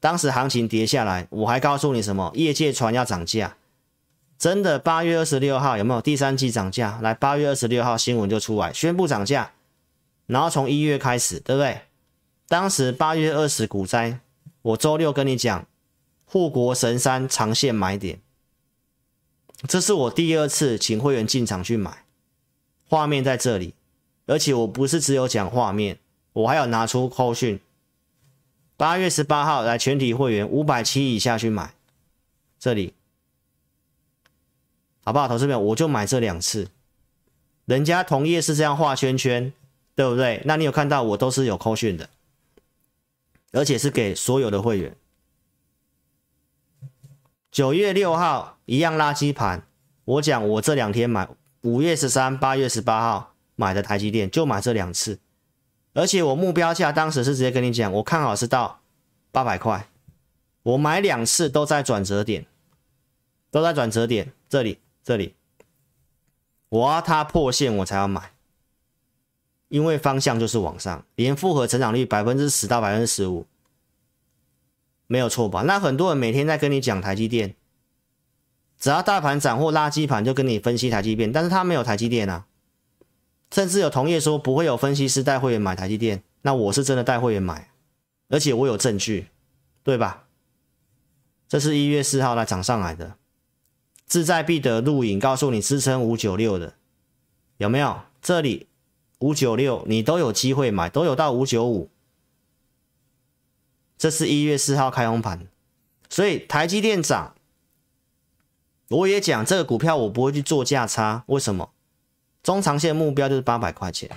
[0.02, 2.30] 当时行情跌下来，我还告诉你什么？
[2.36, 3.56] 业界传要涨价，
[4.38, 7.00] 真的八月二十六号有没有第三季涨价？
[7.02, 9.54] 来，八月二十六号新闻就出来宣布涨价，
[10.26, 11.84] 然后从一月开始，对不对？
[12.50, 14.20] 当时八月二十股灾，
[14.62, 15.67] 我周六跟你讲，
[16.26, 18.19] 护国神山长线买点，
[19.67, 22.06] 这是我第二次请会员进场去买，
[22.88, 23.74] 画面在这里，
[24.28, 25.97] 而且我不是只有讲画面，
[26.34, 27.60] 我还有拿出扣讯。
[28.78, 31.74] 八月十八号来全体会员五百七以下去买，
[32.60, 32.93] 这里
[35.04, 35.28] 好不好？
[35.28, 36.67] 投资朋友，我就买这两次，
[37.65, 39.54] 人家同业是这样画圈圈，
[39.93, 40.41] 对不对？
[40.45, 42.10] 那你有看到我都是有扣讯的，
[43.52, 44.96] 而且是给所有的会员。
[47.52, 49.68] 九月六号一样垃圾盘，
[50.06, 51.28] 我讲我这两天买，
[51.62, 55.20] 五月十三、八月十八号买的台积电就买这两次。
[55.94, 58.80] 而且我目标价当时是直接跟你讲，我看好是到
[59.32, 59.88] 八百块，
[60.64, 62.46] 我买两次都在转折点，
[63.50, 65.36] 都在转折点这里这里，
[66.70, 68.32] 我要它破线我才要买，
[69.72, 73.48] 因为方向就是往上，年复合成长率百分之十到百分之十五，
[75.08, 75.62] 没有错吧？
[75.62, 77.56] 那很多人每天在跟你讲台积电，
[78.78, 82.48] 只要大盘涨或垃圾盘就跟你分析台积电，但是他没有台积电啊。
[83.50, 87.72] 甚至有同业说不会有分析师带会员买台积电，那我是真的带会员买，
[88.28, 89.28] 而且我有证据，
[89.84, 90.26] 对吧？
[91.48, 93.16] 这是一月四号来涨上来的，
[94.06, 96.74] 志在必得录影告诉你支撑五九六的
[97.56, 98.02] 有没有？
[98.22, 98.68] 这里
[99.22, 101.90] 五九六你都有机会买，都有到五九五，
[103.98, 105.48] 这是一月四号开红盘，
[106.10, 107.36] 所以台积电涨，
[108.90, 111.72] 我也讲这个股票我不会去做价差，为什么？
[112.44, 114.10] 中长线目标就是八百块钱，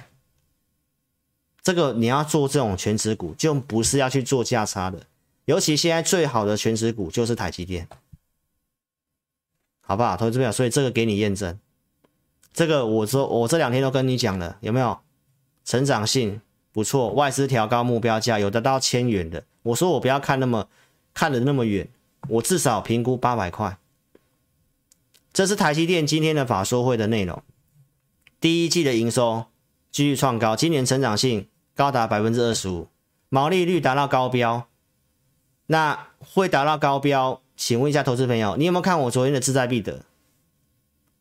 [1.63, 5.07] 这个你要做这种全值股，就不是要去做价差的。
[5.45, 7.87] 尤其现在最好的全值股就是台积电，
[9.83, 10.17] 好不好？
[10.17, 11.61] 投资朋友，所以这个给你验证。
[12.55, 14.97] 这个我说我这两天都跟你讲了，有没有？
[15.65, 16.41] 成长性
[16.73, 19.45] 不错，外资调高目标价，有的到千元的。
[19.63, 20.69] 我说我不要看那么
[21.13, 21.89] 看得那么远，
[22.29, 23.77] 我至少评估八百块。
[25.33, 27.43] 这是台积电今天的法说会的内容。
[28.41, 29.47] 第一季的营收
[29.91, 32.87] 继续创高，今年成长性高达百分之二十五，
[33.31, 34.69] 毛利率达到高标。
[35.67, 37.41] 那会达到高标？
[37.57, 40.03] 请问一下投资朋友，你有没有看我昨天的志在必得？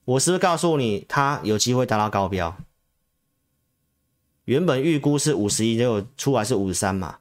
[0.06, 2.56] 我是不是告诉你，它有机会达到高标？
[4.46, 7.20] 原本预估是五十一，结果出来是五十三嘛，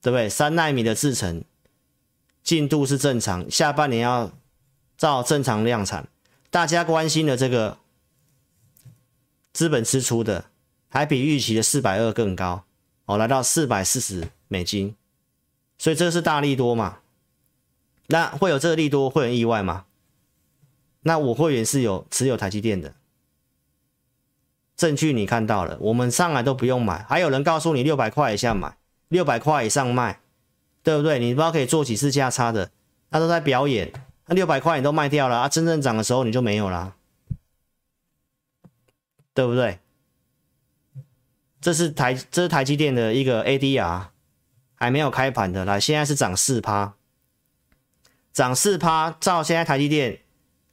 [0.00, 0.28] 对不对？
[0.28, 1.44] 三奈米的制程
[2.42, 4.30] 进度是正常，下半年要
[4.96, 6.06] 照正常量产。
[6.50, 7.78] 大家关心的这个。
[9.52, 10.50] 资本支出的
[10.90, 12.64] 还比预期的四百二更高
[13.06, 14.94] 哦，来到四百四十美金，
[15.78, 16.98] 所以这是大利多嘛？
[18.08, 19.86] 那会有这个利多会很意外吗？
[21.06, 22.92] 那我会员是有持有台积电的
[24.76, 30.20] 证据，你看到了，我们上来都不用买，还有人告诉你六百块以下买，六百块以上卖，
[30.82, 31.20] 对不对？
[31.20, 32.72] 你不知道可以做几次价差的，
[33.10, 33.92] 那都在表演，
[34.26, 36.96] 那六百块你都卖掉了啊，真正涨的时候你就没有了。
[39.32, 39.78] 对不对？
[41.60, 44.06] 这是台这是台积电的一个 ADR，
[44.74, 46.94] 还没有开盘的，来，现在是涨四趴，
[48.32, 50.20] 涨四趴，照现在台积电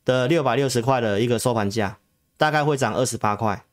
[0.06, 1.98] 的六百六十块的一个收盘价，
[2.38, 3.66] 大概会涨二十八块。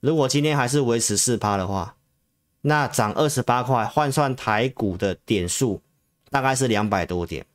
[0.00, 1.96] 如果今天还是维持四趴的话，
[2.62, 5.82] 那涨二十八块换算台股的点数，
[6.30, 7.46] 大概是两百多点。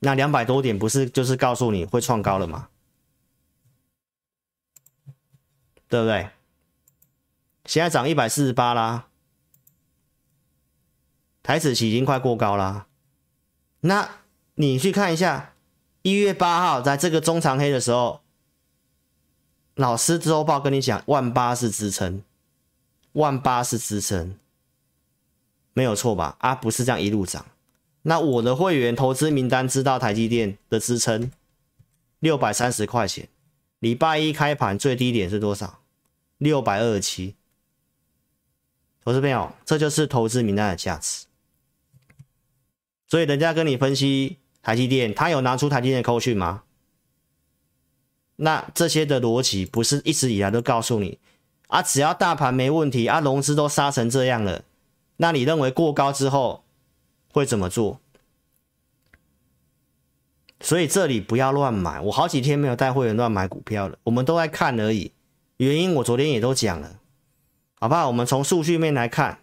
[0.00, 2.68] 那两百多点不是就是告诉你会创高了吗？
[5.88, 6.30] 对不对？
[7.66, 9.08] 现在涨一百四十八啦，
[11.42, 12.86] 台指期已经快过高啦。
[13.80, 14.08] 那
[14.54, 15.49] 你去看一下，
[16.02, 18.20] 一月八号在这个中长黑的时候。
[19.76, 22.22] 老师周报跟你讲，万八是支撑，
[23.12, 24.36] 万八是支撑，
[25.72, 26.36] 没有错吧？
[26.40, 27.46] 啊，不是这样一路涨。
[28.02, 31.30] 那我的会员投资名单知道台积电的支撑
[32.18, 33.28] 六百三十块钱，
[33.78, 35.80] 礼拜一开盘最低点是多少？
[36.36, 37.36] 六百二十七。
[39.02, 41.24] 投资朋友，这就是投资名单的价值。
[43.06, 46.62] 所以人家跟你分析台积电，他有拿出台积电的扣讯吗？
[48.36, 51.18] 那这些的逻辑不是一直以来都告诉你
[51.68, 51.82] 啊？
[51.82, 54.64] 只要大盘没问题啊，融资都杀成这样了，
[55.18, 56.64] 那你认为过高之后
[57.32, 58.00] 会怎么做？
[60.60, 62.00] 所以这里不要乱买。
[62.00, 65.12] 我好几天没有带会员乱买股票了，我们都在看而已。
[65.58, 66.98] 原因我昨天也都讲了，
[67.74, 68.06] 好不好？
[68.06, 69.40] 我们从数据面来看。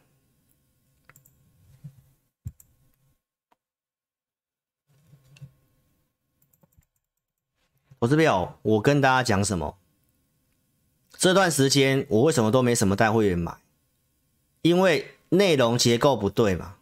[8.00, 8.32] 我这边
[8.62, 9.78] 我跟大家讲什么？
[11.18, 13.56] 这段时间我为什么都没什么带会员买？
[14.62, 16.76] 因为内容结构不对嘛。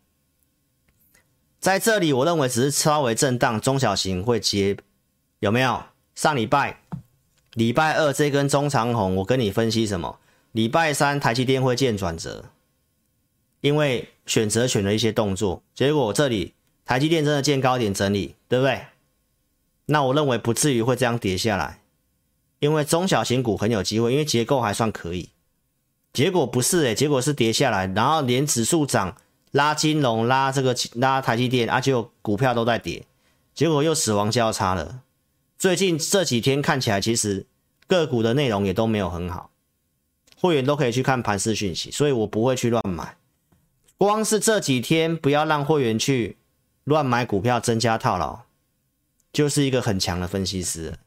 [1.59, 4.77] 在这里，我认为只是稍微震荡，中小型会接，
[5.39, 5.83] 有没有？
[6.13, 6.81] 上礼拜
[7.53, 10.19] 礼拜二这根中长红，我跟你分析什么？
[10.51, 12.45] 礼拜三台积电会见转折，
[13.61, 16.53] 因为选择选了一些动作，结果这里
[16.85, 18.85] 台积电真的见高点整理，对不对？
[19.87, 21.81] 那我认为不至于会这样跌下来，
[22.59, 25.29] 因为中小型股很有机会，因为结构还算可以。
[26.11, 29.17] 结果不是诶，结果是跌下来，然后连指数涨，
[29.51, 33.05] 拉金融，拉这个拉台积电，啊，结果股票都在跌，
[33.53, 35.01] 结果又死亡交叉了。
[35.57, 37.45] 最近这几天看起来，其实
[37.85, 39.51] 个股的内容也都没有很好，
[40.39, 43.17] 会员都可以去看盘势讯息，所以我不会去乱买。
[43.97, 46.37] 光是这几天不要让会员去
[46.85, 48.44] 乱买股票，增加套牢。
[49.35, 50.97] 就是一个很强的分析师，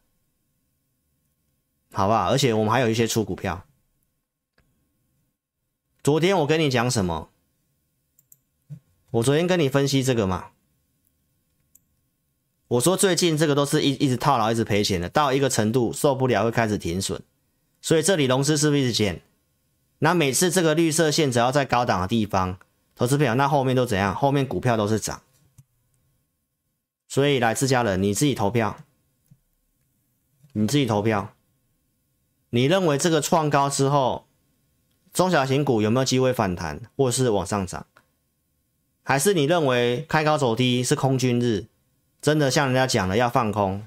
[1.95, 2.29] 好不好？
[2.29, 3.65] 而且我们还有一些出股票。
[6.03, 7.31] 昨天我跟你讲什么？
[9.13, 10.51] 我昨天跟你分析这个嘛。
[12.69, 17.23] 我说最近这个都是一一直套牢，一直赔钱的，到一个程度受不了会开始停损。
[17.81, 19.23] 所以这里融资是不是一直减？
[20.01, 22.59] 那每次这个绿色线只要在高档的地方，
[22.95, 24.15] 投资票那后面都怎样？
[24.15, 25.23] 后面股票都是涨。
[27.09, 28.77] 所以来自家人，你自己投票，
[30.53, 31.33] 你自己投票。
[32.51, 34.27] 你认为这个创高之后，
[35.13, 37.87] 中小型股有没有机会反弹，或是往上涨？
[39.03, 41.67] 还是你认为开高走低是空军日，
[42.21, 43.83] 真的像人家讲的要放空？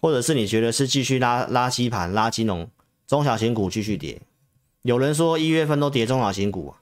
[0.00, 2.68] 或者是你觉得是继续拉拉基盘、拉金融，
[3.06, 4.20] 中小型股继续跌？
[4.82, 6.74] 有人说一月份都跌中小型股，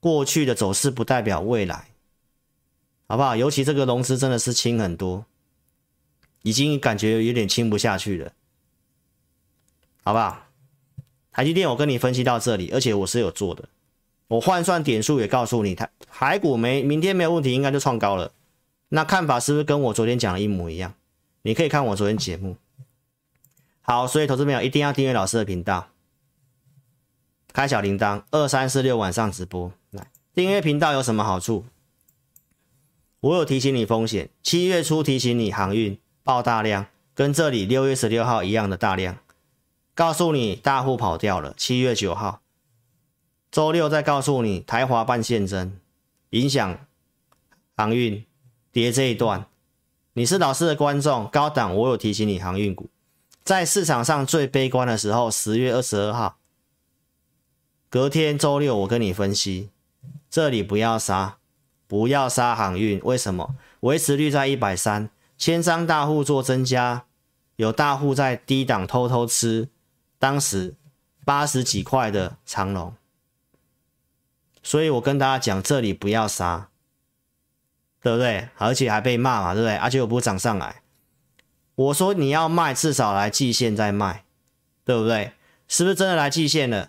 [0.00, 1.91] 过去的走势不代表未来。
[3.12, 3.36] 好不好？
[3.36, 5.26] 尤其这个融资真的是轻很多，
[6.44, 8.32] 已经感觉有点轻不下去了，
[10.02, 10.46] 好不好？
[11.30, 13.68] 台积电我跟你分析到这里，而且我是有做的，
[14.28, 18.32] 我换算点数也告诉你，台台股没明天没有问题，应该就创高了。
[18.88, 20.94] 那看法是不是跟我昨天讲的一模一样？
[21.42, 22.56] 你可以看我昨天节目。
[23.82, 25.90] 好，所以投资朋友一定要订阅老师的频道，
[27.52, 31.66] 开小铃铛，二三四六晚上直播来订阅频道有什么好处？
[33.22, 39.16] 我有提醒你风险，七月初提醒你航运爆大量，跟这里六月十六号一样的大量，
[39.94, 41.54] 告诉你大户跑掉了。
[41.56, 42.40] 七月九号，
[43.52, 45.78] 周六再告诉你台华办现真，
[46.30, 46.84] 影响
[47.76, 48.24] 航运
[48.72, 49.46] 跌这一段。
[50.14, 52.90] 你是老师的观众，高档我有提醒你航运股，
[53.44, 56.38] 在市场上最悲观的时候，十月二十二号，
[57.88, 59.70] 隔天周六我跟你分析，
[60.28, 61.38] 这里不要杀。
[61.92, 63.54] 不要杀航运，为什么？
[63.80, 67.04] 维持率在一百三，千张大户做增加，
[67.56, 69.68] 有大户在低档偷偷吃，
[70.18, 70.74] 当时
[71.26, 72.94] 八十几块的长龙，
[74.62, 76.70] 所以我跟大家讲，这里不要杀，
[78.00, 78.48] 对不对？
[78.56, 79.76] 而且还被骂嘛，对不对？
[79.76, 80.80] 而且又不涨上来，
[81.74, 84.24] 我说你要卖，至少来季线再卖，
[84.86, 85.32] 对不对？
[85.68, 86.88] 是不是真的来季线了？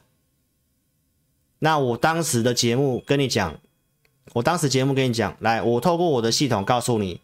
[1.60, 3.60] 那我当时的节目跟你讲，
[4.32, 7.20] 我当时节目跟你讲，来，我透过我的系统告诉你，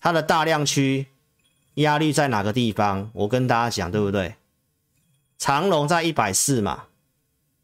[0.00, 1.06] 它的大量区
[1.74, 3.10] 压力在哪个地方？
[3.12, 4.34] 我跟大家讲，对不对？
[5.38, 6.84] 长龙在一百四嘛，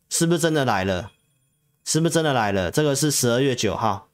[0.08, 1.10] 是不是真的来了？
[1.84, 2.70] 是不是真的来了？
[2.70, 4.08] 这个是十二月九号，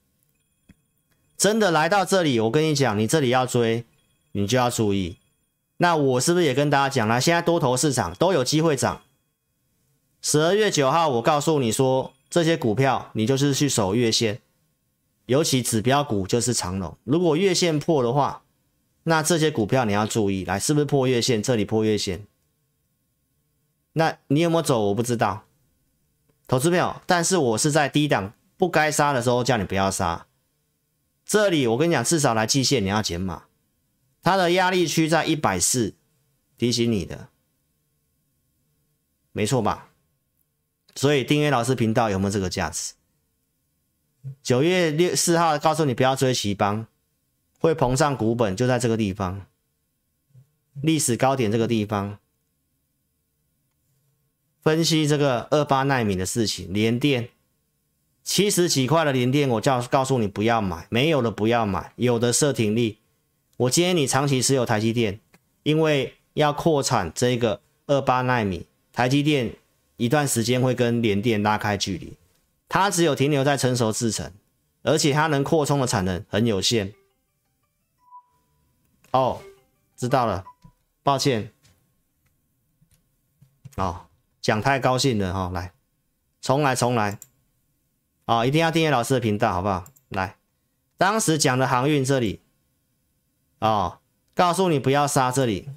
[1.36, 2.40] 真的来到这里。
[2.40, 3.84] 我跟你讲，你这里要追，
[4.32, 5.18] 你就要注意。
[5.76, 7.20] 那我是不是也跟大家讲了？
[7.20, 9.02] 现在多头市场都有机会涨。
[10.22, 14.40] 十二月九号，我告诉你说，这些股票你就是去守月线，
[15.30, 16.98] 尤其指标股就是长龙。
[17.04, 18.42] 如果月线破的话，
[19.04, 21.40] 那这些股票你要注意，来是不是破月线？
[21.40, 22.26] 这里破月线，
[23.92, 24.86] 那你有没有走？
[24.86, 25.44] 我不知道，
[26.48, 27.00] 投资票。
[27.06, 30.26] 但是我是在低档不该杀的时候叫你不要杀。
[31.24, 33.44] 这里我跟你讲，至少来季线你要减码。
[34.24, 35.94] 它的压力区在一百四，
[36.58, 37.28] 提醒你的，
[39.30, 39.90] 没错吧？
[40.96, 42.94] 所以订阅老师频道有没有这个价值？
[44.42, 46.86] 九月六四号告诉你不要追奇邦，
[47.58, 49.46] 会膨胀股本，就在这个地方，
[50.82, 52.18] 历史高点这个地方。
[54.62, 57.30] 分析这个二八奈米的事情，联电
[58.22, 62.98] 七十几块的联电，我叫告诉你不要买，没有的不要买，有的设停利。
[63.56, 65.18] 我建议你长期持有台积电，
[65.62, 69.54] 因为要扩产这个二八奈米，台积电
[69.96, 72.12] 一段时间会跟联电拉开距离，
[72.70, 74.32] 它只有停留在成熟制程，
[74.82, 76.94] 而且它能扩充的产能很有限。
[79.10, 79.42] 哦，
[79.96, 80.44] 知道了，
[81.02, 81.52] 抱歉。
[83.76, 84.06] 哦，
[84.40, 85.72] 讲太高兴了哈、哦，来，
[86.40, 87.18] 重来重来。
[88.26, 89.84] 哦，一定要订阅老师的频道，好不好？
[90.10, 90.36] 来，
[90.96, 92.40] 当时讲的航运这里。
[93.58, 93.98] 哦，
[94.32, 95.68] 告诉你不要杀这里。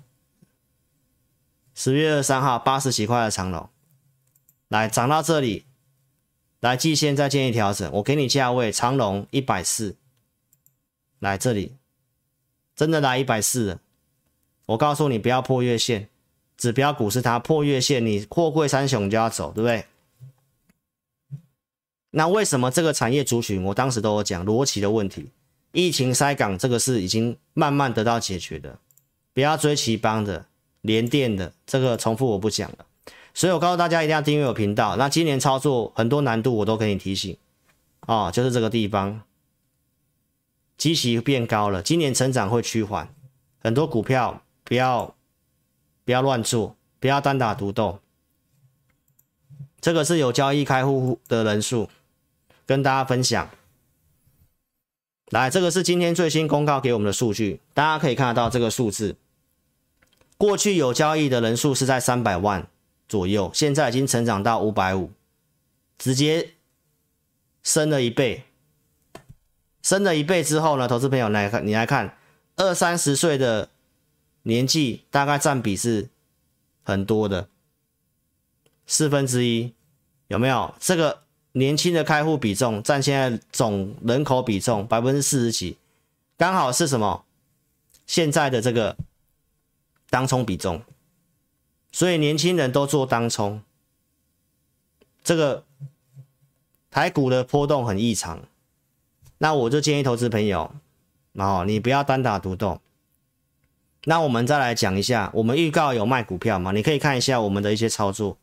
[1.73, 3.67] 十月二十三号八十几块的长龙，
[4.67, 5.65] 来涨到这里，
[6.63, 7.91] 来季线再建议调整。
[7.91, 9.97] 我给你价位，长龙一百四，
[11.19, 11.75] 来这里，
[12.73, 13.81] 真的来一百四了。
[14.67, 16.07] 我告诉你不要破月线，
[16.55, 19.85] 指标股是它破月线，你货柜三雄就要走，对不对？
[22.11, 25.31] 那为什么这个产业族群，我当时都有讲逻辑的问题。
[25.73, 28.79] 疫情塞港这个是已经慢慢得到解决的，
[29.33, 30.45] 不要追奇邦的、
[30.79, 32.85] 联电的，这个重复我不讲了。
[33.33, 34.95] 所以我告诉大家一定要订阅我频道。
[34.95, 37.35] 那今年操作很多难度，我都给你提醒
[38.01, 39.21] 哦，就是这个地方，
[40.77, 43.13] 基期变高了，今年成长会趋缓，
[43.59, 45.15] 很多股票不要
[46.05, 47.99] 不要乱做，不要单打独斗。
[49.81, 51.89] 这个是有交易开户的人数，
[52.65, 53.49] 跟大家分享。
[55.31, 59.15] 来，这个是今天最新公告给我们的数据，大家可以看得到这个数字。
[60.37, 62.67] 过去有交易的人数是在三百万
[63.13, 65.11] 左右，现在已经成长到五百五，
[65.99, 66.53] 直接
[67.61, 68.45] 升了一倍。
[69.83, 72.17] 升了一倍之后呢，投资朋友来看，你来看，
[72.55, 73.69] 二三十岁的
[74.41, 76.09] 年纪大概占比是
[76.81, 77.47] 很多的，
[78.87, 79.75] 四分之一，
[80.29, 81.21] 有没有这个？
[81.55, 85.77] 年轻的开户比重占现在总人口比重百分之四十几，
[86.35, 87.23] 刚好是什么？
[88.07, 88.97] 现在的这个
[90.09, 90.81] 当冲比重，
[91.93, 93.61] 所以年轻人都做当冲，
[95.23, 95.63] 这个
[96.89, 98.41] 台股的波动很异常。
[99.37, 100.73] 那我就建议投资朋友，
[101.33, 102.81] 哦，你不要单打独斗。
[104.05, 106.71] 那我们再来讲一下，我们预告有卖股票吗？
[106.71, 108.37] 你可以看一下我们的一些操作。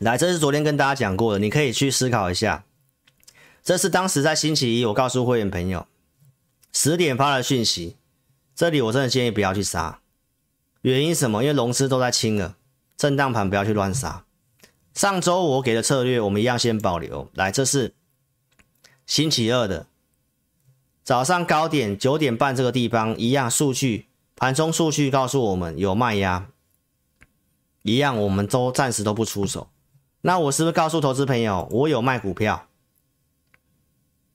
[0.00, 2.64] 来，这是昨天跟大家讲过的，你可以去思考一下。
[3.62, 5.86] 这是当时在星期一，我告诉会员朋友，
[6.74, 7.96] 十点发的讯息。
[8.58, 10.00] 这里我真的建议不要去杀，
[10.80, 11.44] 原因什么？
[11.44, 12.56] 因为融资都在清了，
[12.96, 14.24] 震荡盘不要去乱杀。
[14.94, 17.30] 上周我给的策略，我们一样先保留。
[17.34, 17.94] 来，这是
[19.06, 19.86] 星期二的
[21.04, 26.48] 早上高点九点半这个地方，一样数据，盘中数据告诉我们有卖压，
[27.82, 29.70] 一样我们都暂时都不出手。
[30.22, 32.66] 那我是不是告诉投资朋友，我有卖股票，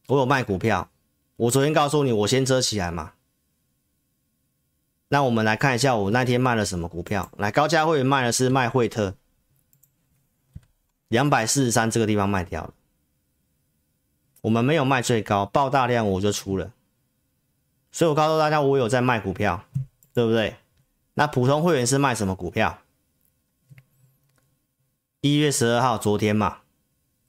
[0.08, 0.90] 我有卖股票。
[1.36, 3.12] 我昨天告诉你，我先遮起来嘛。
[5.14, 7.32] 那我们来看一下，我那天卖了什么股票？
[7.38, 9.14] 来，高价会员卖的是卖惠特，
[11.08, 12.74] 两百四十三这个地方卖掉了。
[14.42, 16.74] 我们没有卖最高，爆大量我就出了。
[17.92, 19.64] 所以我告诉大家，我有在卖股票，
[20.16, 20.56] 对不对？
[21.14, 22.80] 那普通会员是卖什么股票？
[25.22, 26.62] 一月十二号，昨天嘛，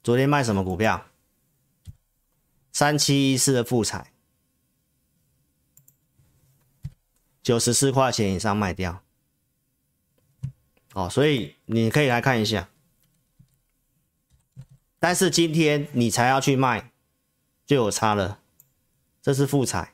[0.01, 1.05] 昨天卖什么股票？
[2.73, 4.11] 三七一四的复彩，
[7.45, 9.03] 九十四块钱以上卖掉。
[10.93, 12.69] 哦，所以你可以来看一下。
[14.97, 16.91] 但是今天你才要去卖，
[17.63, 18.39] 就有差了。
[19.21, 19.93] 这是复彩，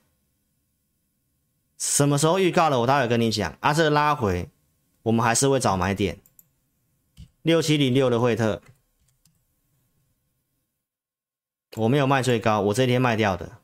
[1.77, 2.79] 什么时候预告了？
[2.79, 3.57] 我待会跟你讲。
[3.59, 4.49] 啊，这拉回，
[5.03, 6.21] 我们还是会找买点。
[7.41, 8.61] 六七零六的惠特，
[11.75, 13.60] 我没有卖最高，我这天卖掉的。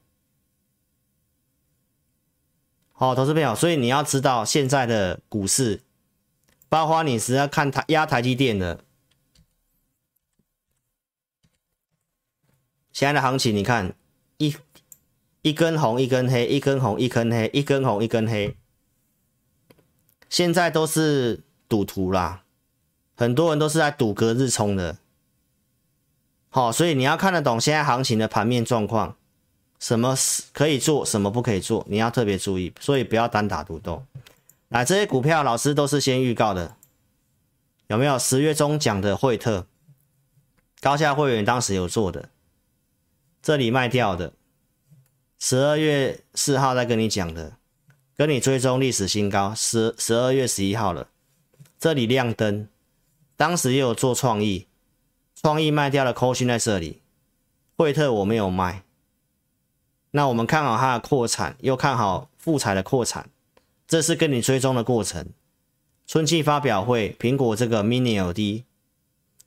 [3.00, 5.84] 好，投资朋友，所以你要知道现在的股市，
[6.68, 8.84] 包括你是要看台压台积电的。
[12.91, 13.93] 现在的行情，你看
[14.38, 14.56] 一
[15.43, 18.58] 一根红一根黑，一根红一根黑，一根红一根黑。
[20.28, 22.45] 现在都是赌徒啦，
[23.16, 24.98] 很多人都是在赌隔日冲的。
[26.50, 29.16] 好，所以你要看得懂现在行情的盘面状况，
[29.80, 30.15] 什么
[30.53, 32.73] 可以做，什么不可以做，你要特别注意。
[32.80, 34.03] 所以不要单打独斗。
[34.69, 36.75] 来，这些股票老师都是先预告的，
[37.88, 38.19] 有没有？
[38.19, 39.65] 十月中讲的惠特，
[40.82, 42.30] 高价会员当时有做的。
[43.41, 44.34] 这里卖掉的，
[45.39, 47.53] 十二月四号再跟你讲的，
[48.17, 51.07] 跟你追踪历史新高，十十二月十一号了。
[51.80, 52.67] 这里亮灯，
[53.38, 54.67] 当时也有做创意，
[55.36, 57.01] 创意卖掉的扣讯在这里，
[57.78, 58.84] 惠特我没有卖。
[60.12, 63.30] 那我们看好它的扩产，又看好富彩的扩产，
[63.88, 65.30] 这是跟你追踪的过程。
[66.05, 68.64] 春季发表会，苹果这个 Mini LED，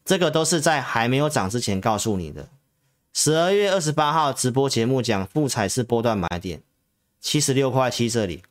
[0.05, 2.49] 这个都是在还没有涨之前告诉你的。
[3.13, 6.63] 十二月二十八号直播节目讲富彩是波段买点，
[7.19, 8.43] 七十六块七这里，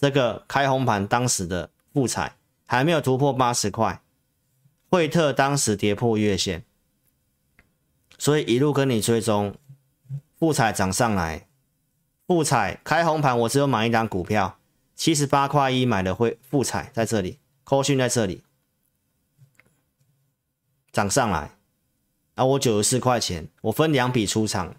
[0.00, 4.00] 这个开红盘当时的富彩还没有突破八十块，
[4.90, 6.64] 惠特当时跌破月线，
[8.18, 9.54] 所以一路跟你追踪，
[10.42, 11.46] 富彩涨上来，
[12.26, 14.58] 富彩开红盘我只有买一档股票，
[14.96, 18.42] 七十八块一买的会富彩在这里，扣讯在这里，
[20.90, 21.52] 涨上来。
[22.34, 24.74] 啊，我九十四块钱，我分两笔出场，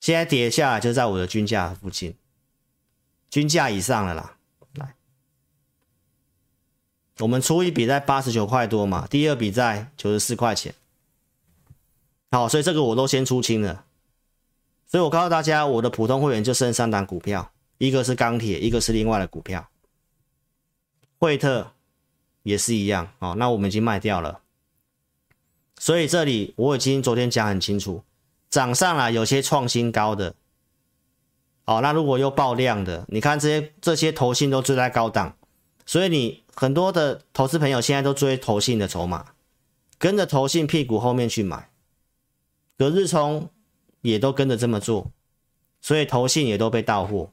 [0.00, 2.16] 现在跌下来就在我的均价附近，
[3.30, 4.36] 均价以上了啦。
[4.74, 4.96] 来，
[7.20, 10.74] 我们出一笔在八十九块多嘛，第二笔在九十四块钱。
[12.32, 13.84] 好，所以这个我都先出清了。
[14.90, 19.68] 所以我告诉大家，我的普通会员就剩三档股票，一个是钢铁，一个是另外的股票，
[21.18, 21.72] 惠特
[22.42, 23.12] 也是一样。
[23.18, 24.40] 哦，那我们已经卖掉了。
[25.78, 28.02] 所以这里我已经昨天讲很清楚，
[28.48, 30.34] 涨上来有些创新高的，
[31.66, 35.36] 哦，那如果又爆量的，你看这些这些投信都追在高档，
[35.84, 39.26] 所以你很多的投资朋友现在都追投信的筹码，
[39.98, 41.68] 跟着投信屁股后面去买，
[42.78, 43.50] 隔日冲
[44.02, 45.10] 也都跟着这么做，
[45.80, 47.30] 所以投信也都被到货，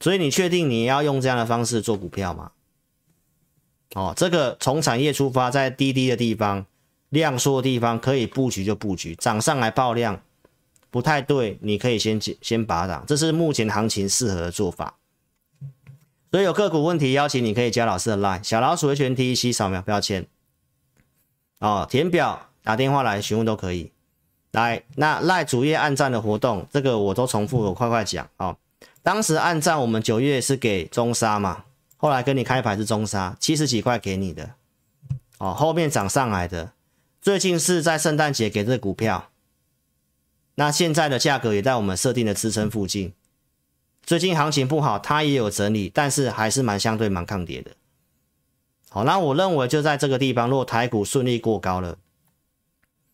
[0.00, 2.52] 所以你确定你要用这样的方式做股票吗？
[3.94, 6.66] 哦，这个从产业出发，在低低的地方。
[7.10, 10.20] 量缩的地方可以布局就布局，涨上来爆量
[10.90, 14.98] 不太对，你可以先先拔档，这是目前行情适合的做法。
[16.32, 20.26] 所以有个股问题，邀请你可以加老师的 line 小老鼠 HNTEC 扫描标签
[21.60, 23.92] 哦，填表打电话来询问都可以。
[24.56, 28.56] 来，那赖主页按赞的活动，这个我都重复，我快快讲哦。
[29.02, 31.64] 当时按赞我们九月是给中沙嘛，
[31.98, 34.52] 后来跟你开牌是中沙，七十几块给你的
[35.36, 36.72] 哦，后面涨上来的。
[37.20, 39.28] 最近是在圣诞节给这股票，
[40.54, 43.12] 那现在的价格也在我们设定的支撑附近。
[44.02, 47.72] 最近行情不好，它也有整理，但是还是蛮相对蛮抗跌的。
[48.88, 51.98] 好，那我认为就在这个地方，如果台股顺利过高了，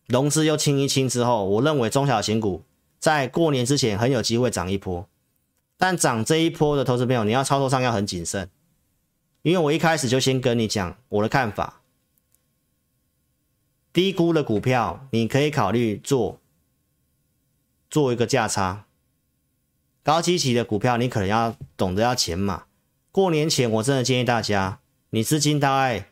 [0.07, 2.63] 融资又清一清之后，我认为中小型股
[2.99, 5.07] 在过年之前很有机会涨一波。
[5.77, 8.49] 但涨这一波的投资朋友，你要操作上要很谨慎，
[9.41, 11.81] 因为我一开始就先跟你讲我的看法。
[13.91, 16.39] 低估的股票，你可以考虑做
[17.89, 18.85] 做一个价差。
[20.03, 22.65] 高基期的股票，你可能要懂得要减码。
[23.11, 24.79] 过年前，我真的建议大家，
[25.11, 26.09] 你资金大概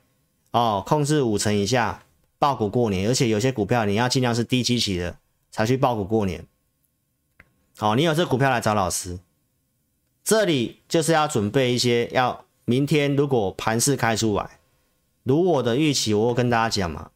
[0.52, 2.04] 哦控制五成以下，
[2.42, 3.08] 爆股过年。
[3.08, 5.16] 而且有些股票你要尽量是低基期的
[5.52, 6.44] 才去爆股过年。
[7.78, 9.20] 好，你有这股票来找老师，
[10.24, 14.60] 这里就是要准备一些，要明天如果盘势开出来，
[15.22, 17.12] 如我的预期，我会跟大家讲嘛。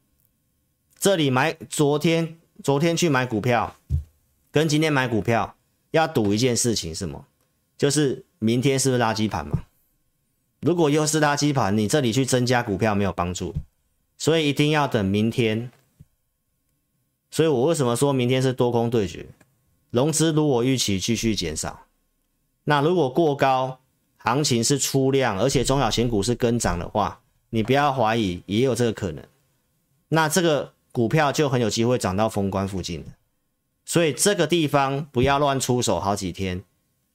[0.99, 3.76] 这里买，昨天昨天去买股票，
[4.51, 5.55] 跟今天买股票
[5.89, 7.26] 要赌一件事情，什么？
[7.78, 9.65] 就是明天是不是垃圾盘嘛？
[10.61, 13.53] 如果又是垃圾盘，你这里去增加股票没有帮助，
[14.18, 15.72] 所以一定要等明天。
[17.32, 19.28] 所以我为什么说明天是多空对决？
[19.91, 21.86] 融资如果预期继续减少，
[22.63, 23.80] 那如果过高，
[24.18, 29.24] 行情是出量，而且中小型股是跟涨的话，你不要怀疑，也有这个可能。
[30.09, 33.11] 那这个股票就很有机会涨到封关附近的，
[33.86, 36.63] 所以这个地方不要乱出手，好几天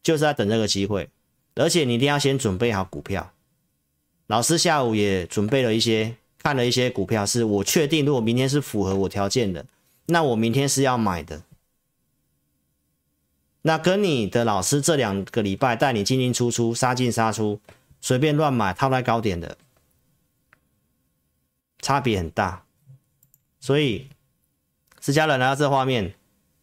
[0.03, 1.09] 就是在等这个机会，
[1.55, 3.33] 而且你一定要先准备好股票。
[4.27, 9.67] 老师下午也准备了一些，看了一些股票，是我确定如果明天是符合我条件的，
[10.07, 11.43] 那我明天是要买的。
[13.63, 17.61] 那跟你的老师这两个礼拜带你进进出出、杀进杀出、
[18.01, 19.59] 随便乱买套在高点的，
[21.81, 22.65] 差别很大。
[23.61, 24.09] 所以，
[24.99, 26.15] 自家人来到这画面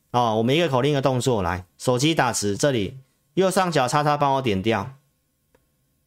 [0.09, 2.97] 哦，我们一个口令一个动作来，手机打字这里
[3.35, 4.97] 右上角叉叉帮我点掉。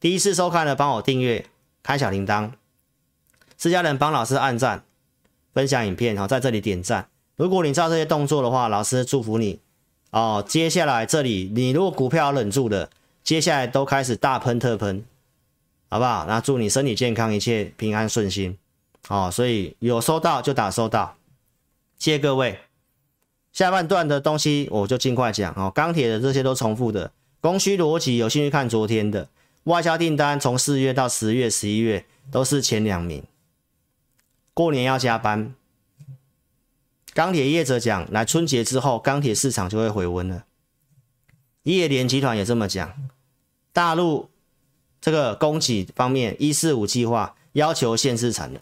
[0.00, 1.46] 第一次收看的帮我订阅、
[1.84, 2.50] 开小铃铛。
[3.60, 4.82] 自家人帮老师按赞、
[5.52, 7.10] 分享影片，好，在这里点赞。
[7.36, 9.60] 如果你照这些动作的话，老师祝福你。
[10.12, 12.88] 哦，接下来这里你如果股票忍住的，
[13.22, 15.04] 接下来都开始大喷特喷，
[15.90, 16.24] 好不好？
[16.26, 18.56] 那祝你身体健康，一切平安顺心。
[19.08, 21.16] 哦，所以有收到就打收到，
[21.98, 22.60] 谢谢各位。
[23.52, 25.70] 下半段的东西我就尽快讲哦。
[25.74, 29.28] 钢铁的这些都重复的，供需逻辑有兴趣看昨天的
[29.64, 33.22] 外销订单，从四月到十月、十一月都是前两名。
[34.54, 35.54] 过年要加班。
[37.12, 40.44] 钢铁业者讲，来春节之后，钢铁市场就会回温了。
[41.64, 43.10] 叶联集团也这么讲。
[43.72, 44.30] 大陆
[45.00, 48.60] 这个供给方面，一四五计划要求限制产能，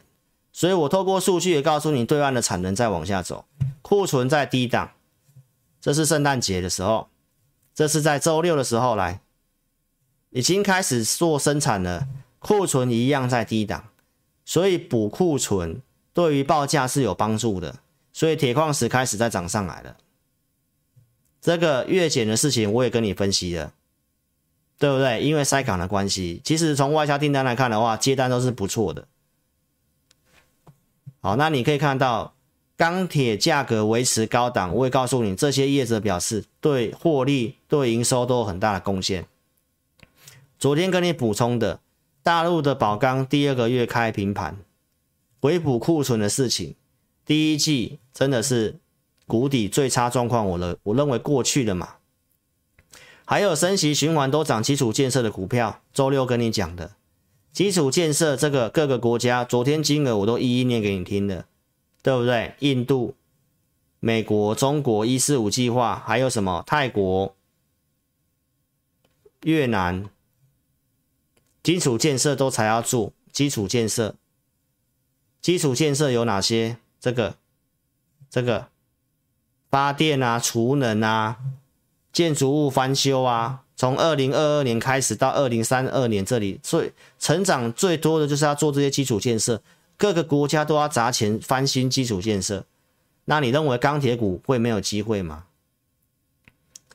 [0.53, 3.45] 所以我透过数据也告诉你，对岸的产能在往下走，
[3.82, 4.93] 库存在低档。
[5.80, 7.09] 这是圣诞节的时候，
[7.74, 9.20] 这是在周六的时候来，
[10.30, 12.09] 已经开始做生产了，
[12.39, 13.89] 库存一样在低档，
[14.49, 15.82] 所以补库存
[16.14, 17.80] 对于报价是有帮助的。
[18.14, 19.99] 所以铁矿石开始在涨上来了，
[21.42, 23.74] 这个月减的事情我也跟你分析了，
[24.78, 25.22] 对不对？
[25.22, 29.07] 因为塞港的关系，其实从外销订单来看的话，接单都是不错的。
[31.20, 32.32] 好，那你可以看到
[32.74, 39.26] 钢铁价格维持高档，我也告诉你，这些业者表示对获利、对营收都有很大的贡献。
[40.59, 41.78] 昨天跟你补充的
[42.28, 44.58] 大陆的宝钢第二个月开平盘，
[45.40, 46.76] 回补库存的事情。
[47.24, 48.78] 第一季真的是
[49.26, 51.94] 谷底最差状况，我了，我认为过去了嘛。
[53.24, 56.96] 还有升息循环都涨基础建设的股票，周六跟你讲的
[57.50, 61.46] 基础建设这个各个国家，昨天金额我都一一念给你听的，
[62.02, 62.52] 对不对？
[62.58, 63.14] 印度、
[64.00, 67.34] 美国、中国一四五计划，还有什么泰国、
[69.44, 70.10] 越南，
[71.68, 74.14] 基础建设都才要做基础建设，
[75.42, 76.78] 基础建设有哪些？
[76.98, 77.34] 这个，
[78.30, 78.68] 这个
[79.70, 81.36] 发电啊、储能啊、
[82.10, 89.60] 建筑物翻修啊，从二零二二年开始到二零三二年，这里最成长最多的就是要做这些基础建设，
[89.98, 92.64] 各个国家都要砸钱翻新基础建设。
[93.26, 95.44] 那你认为钢铁股会没有机会吗？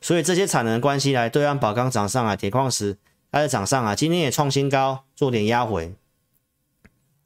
[0.00, 2.98] 所以这些产能关系来，对岸宝钢涨上来，铁矿石
[3.34, 5.92] 开始涨上啊，今天也创新高，做点压回，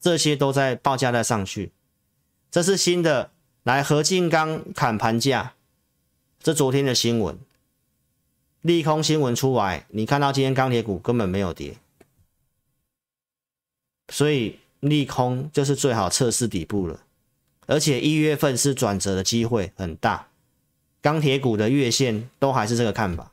[0.01, 1.71] 这些都在报价在上去。
[2.49, 3.29] 这是新的，
[3.61, 5.53] 来合金钢砍盘价，
[6.41, 7.37] 这昨天的新闻，
[8.61, 11.77] 利空新闻出来，你看到今天钢铁股根本没有跌，
[14.11, 17.01] 所以利空就是最好测试底部了，
[17.67, 20.29] 而且一月份是转折的机会很大，
[21.03, 23.31] 钢铁股的月线都还是这个看法，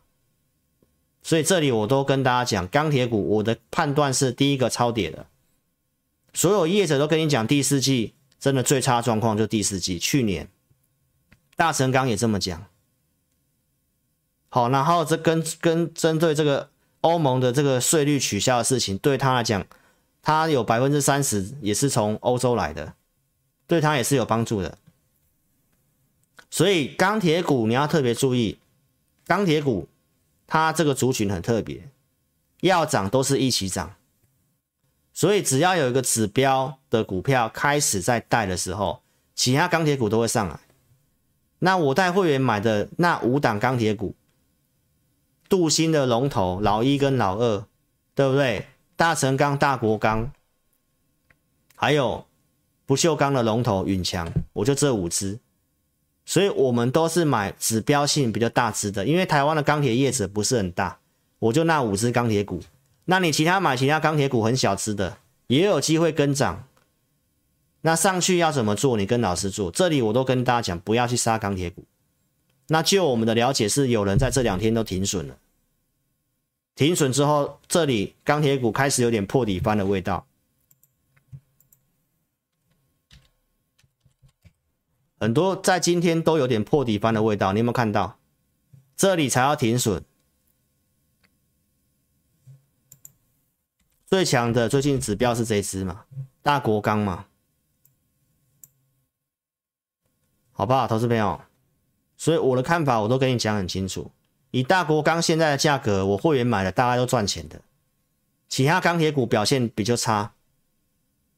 [1.26, 5.26] 所以这里我都跟大家讲，钢铁股我的判断是第一个超跌的，
[6.32, 8.14] 所有业者都跟你讲第四季。
[8.38, 10.48] 真的最差状况就第四季，去年
[11.56, 12.66] 大成钢也这么讲。
[14.50, 16.68] 好，然后这跟跟针对这个
[17.00, 19.66] 欧盟的这个税率取消的事情，对他来讲，
[20.22, 22.94] 他有百分之三十也是从欧洲来的，
[23.66, 24.78] 对他也是有帮助的。
[26.50, 28.58] 所以钢铁股你要特别注意，
[29.26, 29.88] 钢铁股
[30.47, 31.88] 它这个族群很特别，
[32.61, 33.94] 要涨都是一起涨。
[35.12, 39.03] 所以只要有一个指标的股票开始在带的时候，
[39.34, 40.61] 其他钢铁股都会上来。
[41.59, 44.14] 那我带会员买的那五档钢铁股，
[45.49, 47.66] 镀锌的龙头老一跟老二，
[48.14, 48.66] 对不对？
[48.94, 50.30] 大成钢、大国钢，
[51.74, 52.26] 还有
[52.84, 55.38] 不锈钢的龙头允强，我就这五只。
[56.26, 60.98] 所以我们都是买指标性比较大只的，因为台湾的钢铁业者不是很大，
[61.38, 62.60] 我就那五只钢铁股。
[63.04, 66.66] 那你其他买其他钢铁股很小只的，也有机会跟涨。
[67.82, 68.96] 那上去要怎么做？
[68.96, 69.70] 你跟老师做。
[69.70, 71.84] 这里我都跟大家讲，不要去杀钢铁股。
[72.66, 75.36] 那就我们的了解是，有人在这两天都停损了。
[76.74, 80.26] 停损之后，这里钢铁股开始有点破底翻的味道，
[85.18, 88.18] 很多在今天都有点破底翻的味道，你有没有看到？
[88.96, 90.04] 这里才要停损。
[94.06, 96.04] 最强的最近指标是这支嘛，
[96.40, 97.26] 大国钢嘛，
[100.52, 101.40] 好不好，投资朋友？
[102.16, 104.10] 所以我的看法我都跟你讲很清楚。
[104.52, 107.60] 以大国钢现在的价格，我会员买的大家都赚钱的。
[108.48, 110.32] 其他钢铁股表现比较差，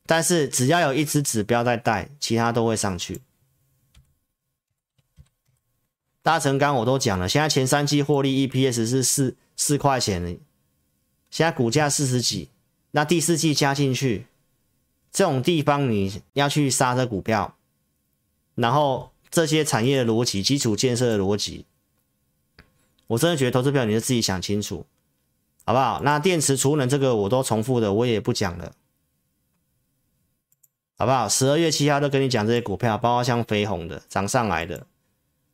[0.04, 3.22] 但是只要有一支指标在带，其他都会上去。
[6.28, 10.38] 大成钢我都讲了，现在前三季获利 EPS 是四四块钱，
[11.30, 12.50] 现在股价四十几，
[12.90, 14.26] 那第四季加进去，
[15.10, 17.56] 这种地方你要去杀这股票，
[18.56, 19.10] 然后。
[19.30, 21.66] 这些产业的逻辑、基础建设的逻辑，
[23.08, 24.86] 我真的觉得投资票你就自己想清楚，
[25.66, 26.00] 好不好？
[26.02, 28.72] 那电池储能这个我都重复的，我也不讲了，
[30.96, 31.28] 好不好？
[31.28, 34.86] 十二月七号都跟你讲这些股票，包括像飞鸿的涨上来的，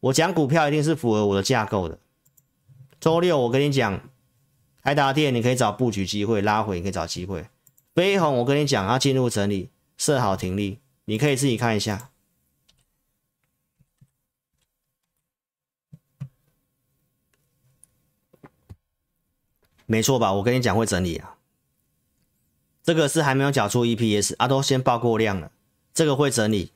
[0.04, 1.98] 我讲股票一定是符合我的架构的。
[3.00, 4.06] 周六我跟你讲，
[4.82, 7.46] 台达电你可以找布局机会，拉回你可以找机会。
[7.94, 12.10] 飞鸿我跟你讲要进入整理，设好停利，你可以自己看一下。
[19.86, 20.34] 没错吧？
[20.34, 21.38] 我跟你讲会整理啊，
[22.82, 25.50] 这个是还没有缴出 EPS，啊都先报过量了，
[25.94, 26.72] 这个会整理。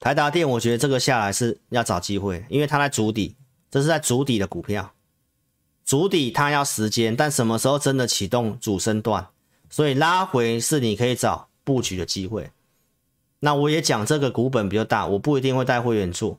[0.00, 3.36] 台达电，我觉得这个下来是要找机会，因为它在主底，
[3.70, 4.94] 这是在主底的股票，
[5.84, 9.28] 主底它要时间，但什么时候真的启动主升段，
[9.68, 12.50] 所以拉回是你可以找布局的机会。
[13.40, 16.38] 那我也讲这个股本比较大，我不一定会带会员做。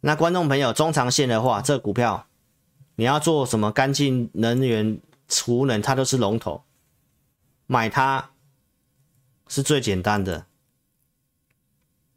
[0.00, 2.26] 那观众朋友，中长线的话，这股票
[2.96, 6.62] 你要做什么干净能源储能，它都是龙头，
[7.66, 8.30] 买它
[9.48, 10.46] 是最简单的，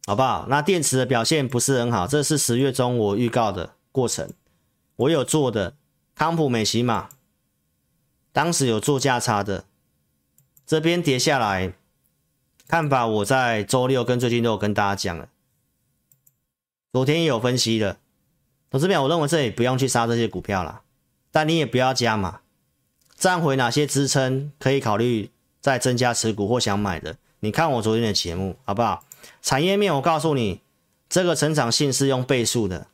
[0.09, 0.47] 好不好？
[0.49, 4.27] 那电池的表现不是很好，这是十月中我预告的过程，
[4.95, 5.75] 我有做的
[6.15, 7.09] 康普美琪玛，
[8.31, 9.65] 当时有做价差的，
[10.65, 11.73] 这边跌下来，
[12.67, 15.29] 看法我在周六跟最近都有跟大家讲了。
[16.91, 17.99] 昨天也有分析的，
[18.71, 20.81] 投资朋友，我认为这里不用去杀这些股票了，
[21.29, 22.39] 但你也不要加嘛。
[23.15, 25.29] 站回哪些支撑可以考虑
[25.61, 27.15] 再增加持股或想买的？
[27.41, 29.03] 你看我昨天的节目好不好？
[29.41, 30.61] 产业面我告诉你，
[31.09, 32.87] 这个成长性是用倍数的。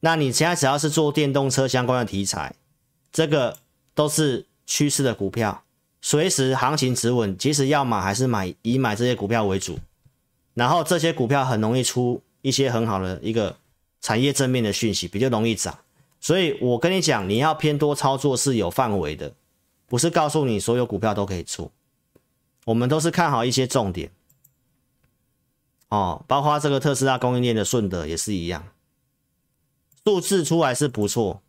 [0.00, 2.54] 那你现在只要是做电动车相关的题材，
[3.12, 3.58] 这个
[3.94, 5.62] 都是趋势的股票，
[6.00, 9.78] 随时行情止稳，即使要买还是买，以买这些股票为主。
[10.54, 13.56] 然后这些股票很容易出一些很好的一个
[14.00, 15.78] 产业正面的讯息，比较容易涨。
[16.20, 19.32] 所以我跟你讲，你要偏多操作是有范围的，
[19.86, 21.70] 不是告诉你所有股票都可以出。
[22.64, 24.10] 我们都是看好一些重点。
[25.92, 28.66] 哦，包括这个特斯拉供应链的顺德也是一样，
[30.06, 31.42] 数字出来是不错，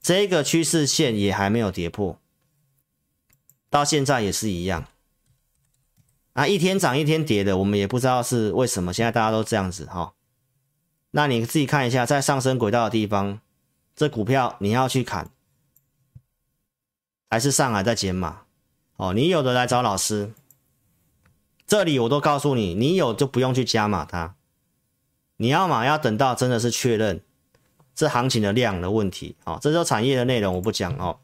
[0.00, 2.18] 这个趋势线也还没有跌破，
[3.68, 4.88] 到现在也是一样。
[6.32, 8.90] 啊，一天涨一天跌的，我们也不知道是为什么。
[8.90, 10.12] 现在大家都这样子哈、哦，
[11.10, 13.38] 那你自己看一下，在上升轨道的地方，
[13.94, 15.30] 这股票你要去砍，
[17.28, 18.44] 还是上来再减码？
[18.96, 20.32] 哦，你有的来找老师，
[21.72, 24.34] 这里我都告诉你，你有就不用去加码它，
[25.38, 27.22] 你要码要等到真的是确认
[27.94, 29.36] 这行情的量的问题。
[29.44, 31.20] 哦，这都产业的内容我不讲哦。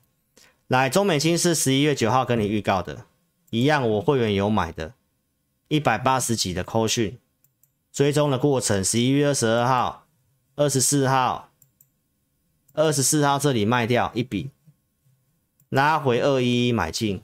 [0.67, 3.05] 来，中美金是十一月九号跟你预告的，
[3.51, 4.95] 一样，我会员有买的。
[5.69, 7.19] 一百八十几的扣讯
[7.93, 10.07] 追踪的过程，十一月二十二号、
[10.57, 11.51] 二十四号、
[12.73, 14.49] 二十四号这里卖掉一笔，
[15.69, 17.21] 拉回二一一买进，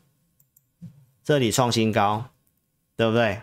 [1.24, 2.26] 这里创新高，
[2.96, 3.42] 对不对？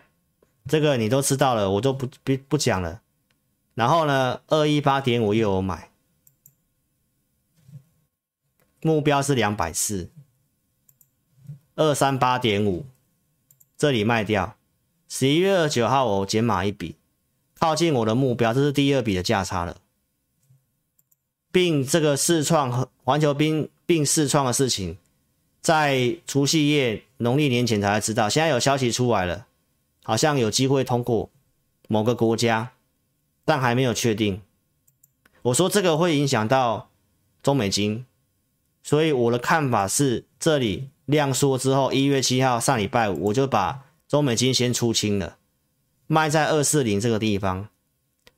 [0.68, 3.02] 这个你都知道了，我都不不不讲了。
[3.74, 5.90] 然后呢，二一八点五又有买，
[8.82, 10.10] 目标是两百四，
[11.76, 12.86] 二三八点五，
[13.78, 14.56] 这里卖掉。
[15.10, 16.96] 十一月二九号，我减码一笔，
[17.60, 19.78] 靠近我的目标，这是第二笔的价差了，
[21.52, 24.98] 并这个试创和环球兵并试创的事情，
[25.62, 29.46] 在除夕夜农历年前才知道，现在有消息出来了，
[30.04, 31.30] 好像有机会通过
[31.88, 32.72] 某个国家，
[33.46, 34.42] 但还没有确定。
[35.44, 36.90] 我说这个会影响到
[37.42, 38.06] 中美金，
[38.84, 43.84] 所以我的看法是，这里量缩之后，一月七号上礼拜五我就把。
[44.12, 45.38] 中美金先出清了，
[46.06, 47.70] 卖在二四零这个地方，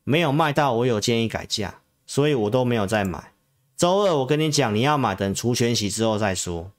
[0.04, 3.32] 没有卖到，我有建议改价，所以我都没有再买。
[3.76, 6.72] 周二我跟你讲，你要买，等除权息之后再说。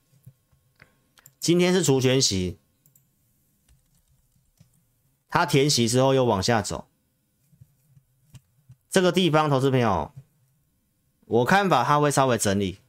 [1.45, 2.57] 今天是除权息，
[5.29, 6.87] 它填息之后又往下走，
[8.89, 10.11] 这个地方，投资朋友，
[11.25, 12.79] 我看法它会稍微整理。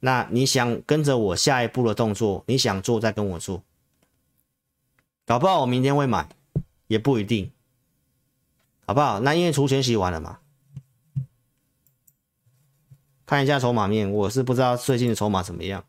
[0.00, 3.62] 那你想跟着我下一步的动作，你想做再跟我做，
[5.24, 6.28] 搞不好我明天会买，
[6.88, 7.52] 也不一定，
[8.84, 9.20] 好不好？
[9.20, 10.40] 那因为除权息完了嘛，
[13.24, 15.84] 看一下筹码面，我是不知道最近的筹码怎么样，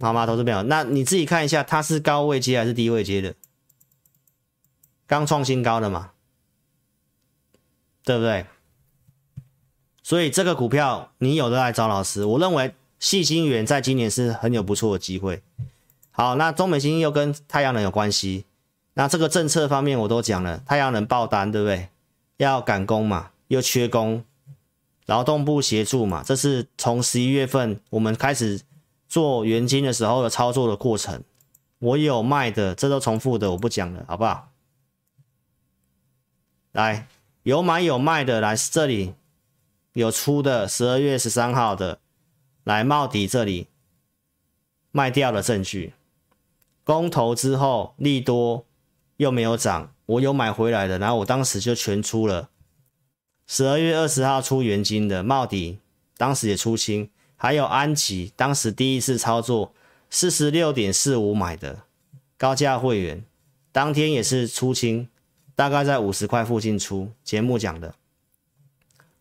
[0.00, 0.26] 好吗？
[0.26, 3.34] 投资朋友，那你自己看一下，它是高位接还是低位接的？
[5.06, 6.12] 刚创新高的嘛，
[8.04, 8.46] 对不对？
[10.02, 15.42] 所以这个股票你有的来找老师，我认为细心源在今年是很有不错的机会。
[16.10, 18.44] 好，那中美晶又跟太阳能有关系，
[18.94, 21.88] 那这个政策方面我都讲了，太阳能爆单对不对？
[22.38, 24.24] 要赶工嘛，又缺工，
[25.06, 28.60] 劳动部协助嘛，这是从十一月份我们开始
[29.10, 31.22] 做元金的时候的操作的过程。
[31.80, 34.48] 我有卖的，这都重复的，我不讲了，好不好？
[36.72, 37.06] 来，
[37.42, 39.14] 有买有卖的，来这里。
[39.92, 41.98] 有出的十二月十三号的，
[42.62, 43.66] 来茂迪这里
[44.92, 45.94] 卖掉的证据，
[46.84, 48.64] 公投之后利多
[49.16, 52.50] 又没有涨，我有买回来的，然后我当时就全出了。
[53.48, 55.80] 十二月二十号出元金的茂迪，
[56.16, 57.10] 当时也出清，
[57.42, 59.72] 还有安琪，当时第一次操作
[60.10, 61.84] 四十六点四五买的
[62.36, 63.24] 高价会员，
[63.72, 65.08] 当天也是出清，
[65.54, 67.94] 大概在五十块附近出，节目讲的。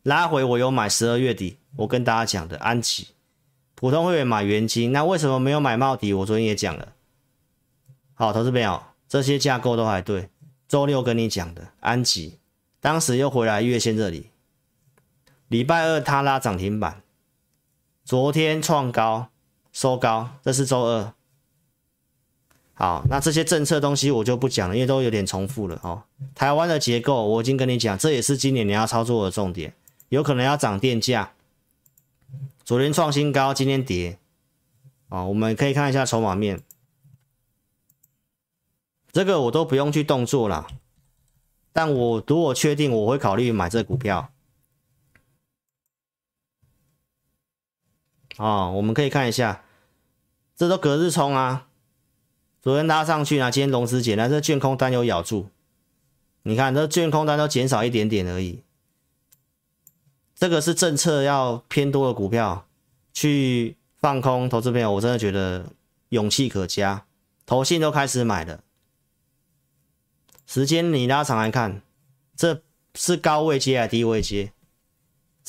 [0.03, 3.07] 拉回我有买十二月底，我跟大家讲的安琪，
[3.73, 6.11] 普通会员买元金，那为什么没有买茂迪？
[6.11, 6.89] 我昨天也讲了。
[8.15, 10.27] 好，投资朋友，这些架构都还对。
[10.67, 12.37] 周六跟你讲的安琪，
[12.81, 14.31] 当时又回来月线这里，
[15.47, 17.01] 礼拜二它拉涨停板，
[18.09, 19.29] 昨天创高
[19.71, 21.13] 收高，这是周二。
[22.73, 26.01] 好，那这些政策东西我就不讲了，因为都有点重复了哦。
[26.33, 29.75] 台湾的结构我已经跟你讲，这也是今年你要操作的重点。
[30.07, 31.33] 有可能要涨电价，
[32.63, 34.17] 昨天创新高，今天跌，
[35.09, 36.63] 啊，我们可以看一下筹码面，
[39.11, 40.65] 这个我都不用去动作了，
[41.71, 44.31] 但我如果确定，我会考虑买这股票，
[48.39, 49.65] 啊，我们可以看一下，
[50.55, 51.67] 这都隔日冲啊，
[52.61, 55.49] 昨天拉上去啊，今天融资减，但是券空单有咬住，
[56.43, 58.63] 你看这券空单都减少一点点而已。
[60.35, 62.65] 这个是政策要偏多的股票
[63.11, 65.65] 去放空，投资朋友，我真的觉得
[66.07, 67.05] 勇气可嘉。
[67.45, 68.63] 投信都开始买了，
[70.47, 71.81] 时间你拉长来看，
[72.37, 72.61] 这
[72.95, 74.53] 是高位接还是低位接？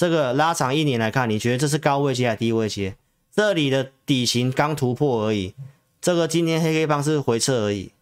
[0.00, 2.96] 这个拉长一年来看，你觉得这是高位接还是低位接？
[3.30, 5.54] 这里的底型刚突破而已，
[6.00, 7.92] 这个今天黑黑棒是回撤而已。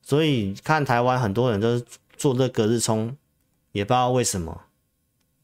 [0.00, 1.84] 所以看台湾很多人都是。
[2.16, 3.14] 做这隔日冲，
[3.72, 4.62] 也不知道为什么，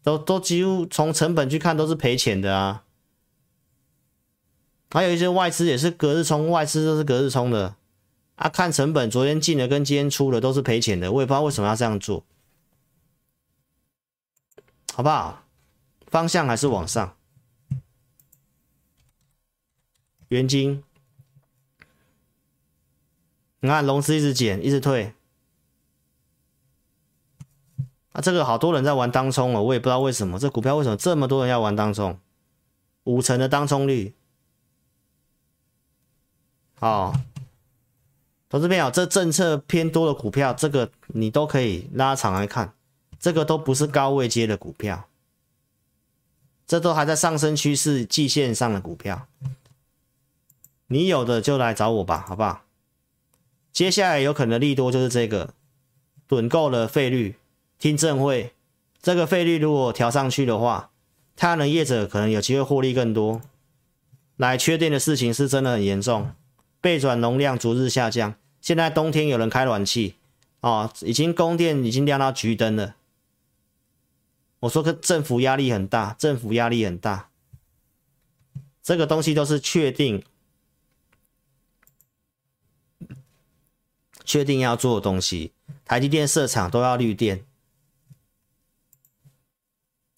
[0.02, 2.84] 都都几乎从成本去看都是赔钱的啊。
[4.88, 7.74] 还有一些外资也是隔日冲，外资都是隔日冲的
[8.36, 8.48] 啊。
[8.48, 12.24] 看成本，昨天进的跟今天出的都是赔钱的，我也不知道为什么要这样做，
[14.94, 15.42] 好不好？
[16.06, 17.16] 方向还是往上。
[20.28, 20.84] 元晶，
[23.60, 25.14] 你看融资一直减，一直退。
[28.12, 32.18] 啊，这个好多人在玩当冲哦，我也不知道为什么，这股票为什么这么多人要玩当冲？
[33.04, 34.14] 五成的当冲率，
[36.74, 37.14] 好，
[38.48, 42.74] 投资朋友，这政策偏多的股票，这个你都可以拉长来看，
[43.22, 45.08] 这个都不是高位接的股票，
[46.66, 49.28] 这都还在上升趋势季线上的股票，
[50.88, 52.64] 你有的就来找我吧，好不好？
[53.72, 55.54] 接下来有可能利多就是这个，
[56.28, 57.36] 趸购了费率。
[57.78, 58.52] 听证会，
[59.00, 60.90] 这个费率如果调上去的话，
[61.36, 63.40] 太阳能业者可能有机会获利更多。
[64.36, 66.32] 来，缺电的事情是真的很严重，
[66.80, 68.34] 备转容量逐日下降。
[68.60, 70.16] 现在冬天有人开暖气，
[70.60, 72.96] 哦，已经供电已经亮到橘灯了。
[74.62, 77.28] 我说个政府压力很大，政府压力很大。
[78.82, 80.24] 这个东西都是确定，
[84.24, 85.52] 确定要做的东西。
[85.84, 87.44] 台积电设厂都要绿电。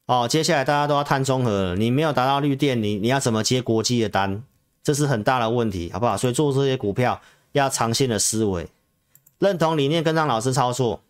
[0.06, 4.44] 哦，接下来大家都要碳中和了，你没有达到绿电，你你要怎么接国际的单？
[4.82, 6.18] 这是很大的问题，好不好？
[6.18, 7.22] 所以做这些股票
[7.52, 8.68] 要长线的思维。
[9.38, 11.02] 认同理念跟上老师操作。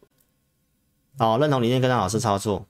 [1.19, 2.67] 哦，认同理念跟上老师操作。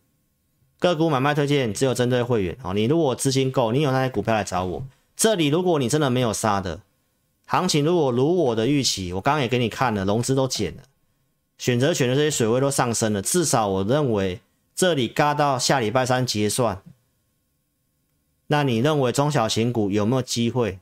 [0.84, 2.56] 个股买卖推荐只有针对会员。
[2.62, 4.84] 哦，你如果资金够，你有那些股票来找我。
[5.16, 6.80] 这里如果你真的没有杀的，
[7.46, 10.82] 行情如果如我的预期，我刚刚也给你看了，融资都减了，
[11.56, 14.40] 选择权的这些水位都上升了，至少我认为
[14.74, 16.82] 这里嘎到下礼拜三结算。
[18.48, 20.78] 那你认为中小型股有没有机会？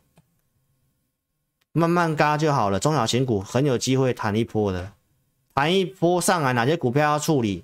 [1.71, 4.93] 慢慢嘎就好了，中小型股很有机会弹一波的，
[5.55, 7.63] 弹一波上来，哪些股票要处理？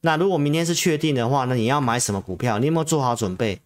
[0.00, 2.58] 那如果明天是确定的话，那你要买什么股票？
[2.58, 3.60] 你有没有做好准备？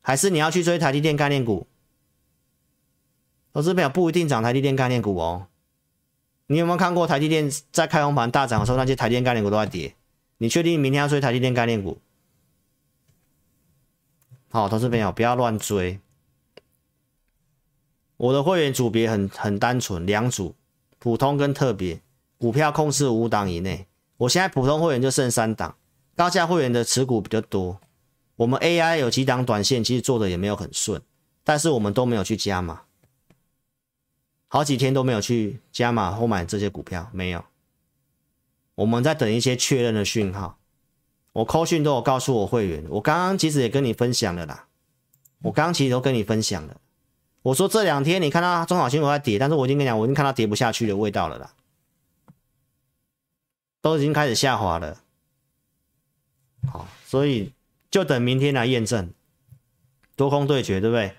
[0.00, 1.66] 还是你要去追台积电概念股？
[3.52, 5.46] 投资朋友不一定涨台积电概念股哦。
[6.46, 9.94] 你有没有看过台积电在开红盘大涨的时候，那些台积电概念股都在跌？
[10.38, 11.98] 你确定明天要追台积电概念股？
[14.50, 16.00] 好，投资朋友不要乱追。
[18.16, 20.54] 我的会员组别很很单纯，两组，
[20.98, 22.00] 普通跟特别，
[22.38, 23.86] 股票控制五档以内。
[24.24, 25.76] 我现在普通会员就剩三档，
[26.16, 27.78] 高价会员的持股比较多。
[28.36, 31.00] 我们 AI 有几档短线，其实做的也没有很顺，
[31.44, 32.82] 但是我们都没有去加码，
[34.48, 37.44] 好几天都没有去加码或买这些股票，没有。
[38.76, 40.58] 我们在等一些确认的讯号。
[41.34, 44.66] 我扣讯都有告诉我会员，我刚刚其实也跟你分享了啦，
[45.42, 46.76] 我刚刚其实都跟你分享了。
[47.42, 51.52] 我说这两天你看到中小型股在跌，但是我已经跟你讲，我已经看到跌不下去的味道了啦，
[53.84, 54.96] 都已经开始下滑了。
[56.72, 57.52] 好，所以
[57.90, 59.10] 就等明天来验证
[60.16, 61.12] 多空对决，对不对？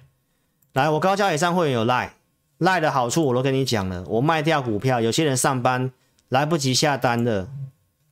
[0.74, 2.16] 来，我高价以上会员有赖
[2.58, 5.92] 赖的好处我都跟你讲了，我卖掉股票，有些人上班
[6.30, 7.48] 来不及下单的，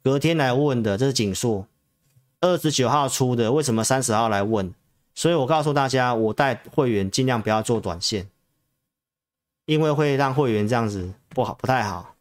[0.04, 1.66] 隔天来问的，这是景硕，
[2.39, 4.72] 二十九号出的，为什么三十号来问？
[5.16, 8.30] 所以我告诉大家，我带会员尽量不要做短线，
[9.66, 12.12] 因为会让会员这样子不好，不太好。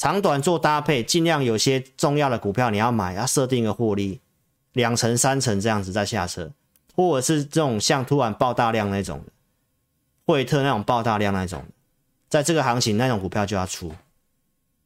[0.00, 4.18] 长短做搭配，尽量有些重要的股票你要买，要设定一个获利，
[4.72, 6.50] 两成三成这样子再下车，
[6.96, 9.22] 或者是这种像突然爆大量那种，
[10.24, 11.66] 惠特那种爆大量那种，
[12.30, 13.92] 在这个行情那种股票就要出，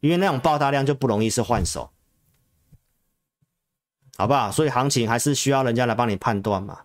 [0.01, 1.91] 因为那种爆大量就不容易是换手，
[4.17, 4.51] 好不好？
[4.51, 6.81] 所以行情还是需要人家来帮你判断嘛。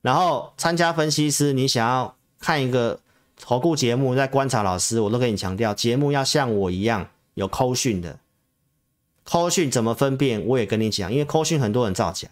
[0.00, 2.98] 然后参加分析师，你想要看一个
[3.38, 8.18] 投顾节目，在观察老师，我都跟你强调，节目要像我一样有扣讯的。
[9.22, 10.44] 扣讯怎么分辨？
[10.44, 12.28] 我也跟你讲，因为扣讯很多人造假。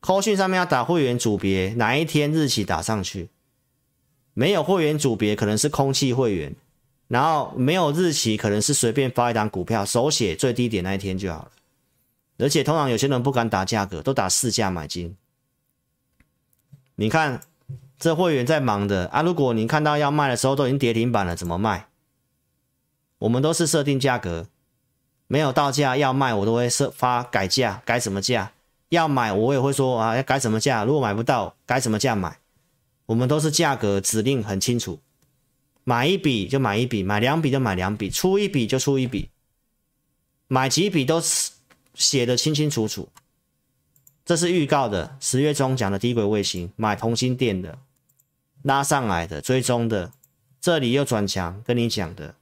[0.00, 3.28] 扣讯上面要打会员组别，哪一天日期打上去，
[4.32, 6.54] 没有会员组别可能是空气会员，
[7.08, 11.50] 然后没有日期可能是随便发一档股票，手写最低点那一天就好了。
[12.38, 15.16] 而且通常有些人不敢打价格，都打市价买进。
[16.96, 17.40] 你看，
[17.98, 19.22] 这会员在忙的啊！
[19.22, 21.88] 如果你看到要卖的时候都已经跌停板了，怎么卖？
[23.24, 24.46] 我们都是设定价格，
[25.28, 28.52] 没有到价要卖，我都会设发改价，改什么价？
[28.90, 30.84] 要买我也会说啊，要改什么价？
[30.84, 32.38] 如果买不到，改什么价买？
[33.06, 35.00] 我们都是价格指令很清楚，
[35.84, 39.30] 买一笔就买一笔，买两笔就买两笔，出一笔就出一笔，
[40.46, 41.18] 买几笔都
[41.94, 43.08] 写的清清楚楚。
[44.26, 47.78] 这是预告的，十月中讲的低轨卫星，买同心电的，
[48.62, 50.12] 拉上来的，追踪的，
[50.60, 52.34] 这里又转强，跟你讲的，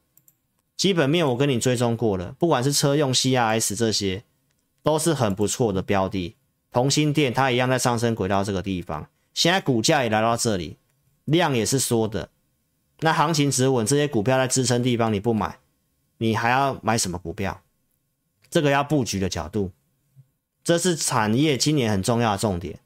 [0.76, 4.24] 基本面我跟你追踪过了，不管是车用 CRS 这些，
[4.82, 6.36] 都是很不错的标的。
[6.70, 10.78] 同心电它一样在上升轨道这个地方，现在股价也来到这里，
[11.26, 12.30] 量也是缩的，
[13.00, 15.58] 那行情止稳，这些股票在支撑地方你不买，
[16.18, 17.62] 你还要买什么股票？
[18.50, 19.70] 这个要布局的角度。
[20.64, 22.78] 这是产业今年很重要的重点。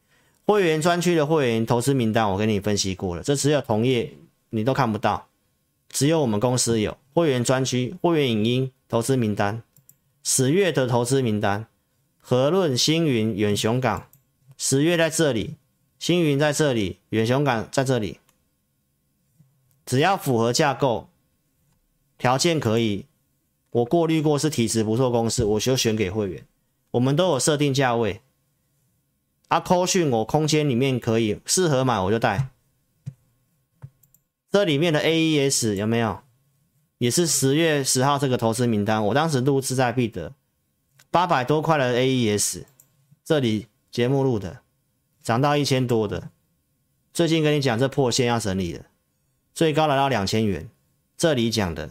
[0.47, 3.23] 会员专区的会员投资名单，我跟你分析过了。
[3.23, 4.13] 这只有同业
[4.51, 5.29] 你都看不到，
[5.89, 9.63] 只有我们公司有会员专区、会员影音投资名单。
[10.23, 11.69] 十月的投资名单，
[12.19, 14.09] 和润、星云、远雄港，
[14.57, 15.55] 十月在这里，
[16.01, 18.19] 星云在这里，远雄港在这里。
[19.85, 21.09] 只要符合架构
[22.19, 23.07] 条件可以，
[23.71, 26.45] 我过滤过是体质不错公司，我就选给会员。
[26.91, 28.21] 我们都有设定价位，
[29.47, 32.49] 啊，扣讯我空间里面可以适合买我就带。
[34.57, 36.21] 这里面的 AES 有没有？
[36.97, 40.33] 也是十月十号这个投资名单，我当时录志在必得，
[41.11, 42.65] 八百多块的 AES，
[43.23, 44.63] 这里节目录的，
[45.23, 46.31] 涨到一千多的，
[47.13, 48.87] 最近跟你讲这破线要整理的，
[49.53, 50.71] 最高来到两千元，
[51.19, 51.91] 这里讲的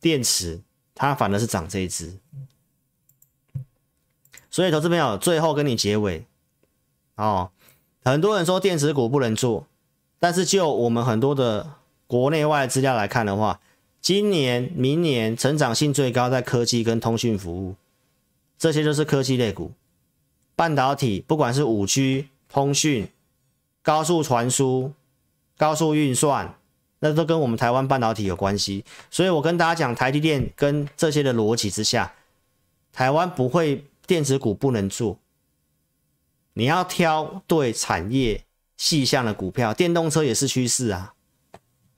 [0.00, 0.62] 电池，
[0.96, 2.18] 它反而是涨这一支。
[4.50, 6.26] 所以，投资朋友最后跟你结尾
[7.14, 7.52] 哦。
[8.04, 9.67] 很多人说电子股不能做，
[10.18, 11.74] 但是就我们很多的
[12.06, 13.60] 国内外资料来看的话，
[14.00, 17.74] 今年、明年成长性最高在科技跟通讯服务，
[18.58, 19.72] 这些就是科技类股。
[20.56, 23.08] 半导体不管是五 G、通讯、
[23.82, 24.92] 高速传输、
[25.56, 26.54] 高速运算，
[26.98, 28.84] 那都跟我们台湾半导体有关系。
[29.10, 32.12] 所以我跟大家讲，台积电跟这些的逻辑之下，
[32.92, 35.18] 台湾不会电子股不能做。
[36.54, 38.44] 你要挑对产业
[38.78, 41.12] 细项的股票，电动车也是趋势啊。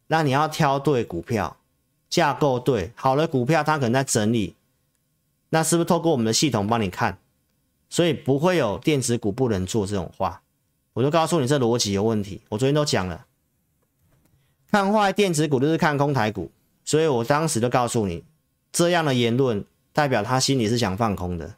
[0.09, 1.59] 那你要挑对股票，
[2.09, 4.57] 架构对，好的股票它可能在整理，
[5.51, 7.19] 那是不是透过我们的系统帮你看？
[7.89, 10.43] 所以不会有电子股不能做这种话。
[10.93, 12.41] 我就告诉你这逻辑有问题。
[12.49, 13.27] 我昨天都讲了，
[14.71, 16.51] 看坏电子股就是看空台股，
[16.85, 18.25] 所以我当时就告诉你，
[18.73, 21.55] 这样的言论代表他心里是想放空的。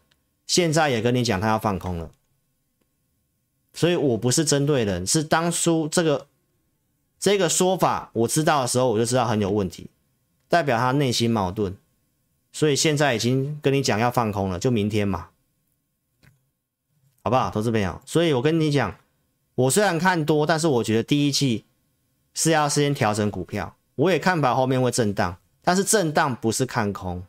[0.47, 2.11] 现在也跟你讲他要放空了。
[3.73, 6.27] 所以我不是针对人，是当初这个
[7.18, 9.89] 这个说法我知道的时候，我就知道很有问题，
[10.49, 11.77] 代表他内心矛盾。
[12.53, 15.31] 所以现在已经跟你讲要放空了，就明天嘛，
[17.23, 18.03] 好不好，投资朋友？
[18.05, 18.95] 所以我跟你讲，
[19.55, 21.64] 我虽然看多，但是我觉得第一季
[22.35, 27.25] 是要先调整股票，我也看法，后面会震荡，但是震荡不是看空，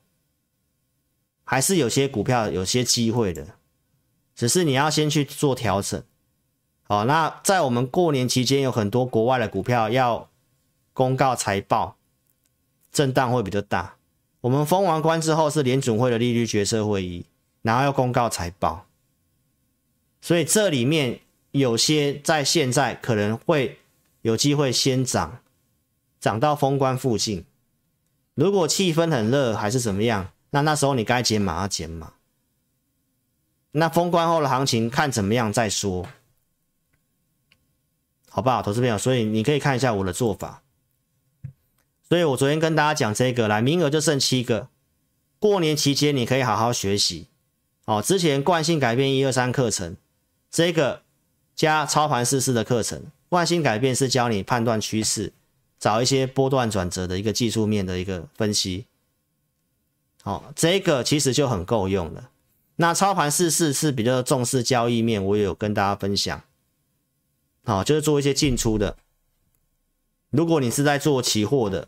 [1.45, 3.47] 还是有些股票有些机会的，
[4.35, 6.03] 只是你要先去做调整。
[6.93, 10.29] 好，那在我们过年期间，有很多国外的股票要
[10.93, 11.97] 公告财报，
[12.91, 13.95] 震荡会比较大。
[14.41, 17.25] 我们封完关之后是联准会的利率决策会议，
[17.63, 18.85] 然后要公告财报，
[20.21, 21.19] 所以这里面
[21.49, 23.79] 有些在现在可能会
[24.21, 25.39] 有机会先涨，
[26.19, 27.43] 涨到封关附近。
[28.35, 32.13] 如果气氛很热还是怎么样，那那时候你该减码要减码。
[33.71, 36.05] 那封关后的行情看怎么样再说。
[38.35, 38.97] 好不好，投资朋友？
[38.97, 40.63] 所以你可以看一下我的做法。
[42.09, 44.69] 所以我昨天跟大家讲这个，来，名额就剩七个。
[45.37, 47.27] 过年期间你可以好好学习。
[47.85, 49.95] 哦，之前惯性改变一二三课程，
[50.49, 51.03] 这个
[51.55, 55.31] 加操盘试试的课程，惯性改变是教你判断趋势，
[55.77, 58.87] 找一些波段转折的一个技术面的一个分析。
[60.23, 62.31] 哦，这个其实就很够用了。
[62.77, 66.41] 那操盘试试是比较重视交易面，我也有跟大家分享。
[67.63, 68.97] 好，就是做一些进出的。
[70.29, 71.87] 如果你是在做期货的，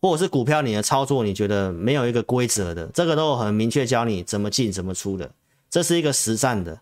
[0.00, 5.30] 或者是股票，你的操作你觉得没有一个规则的，这个都很明确教你怎么进怎么出的，
[5.70, 6.80] 这是一个实战的。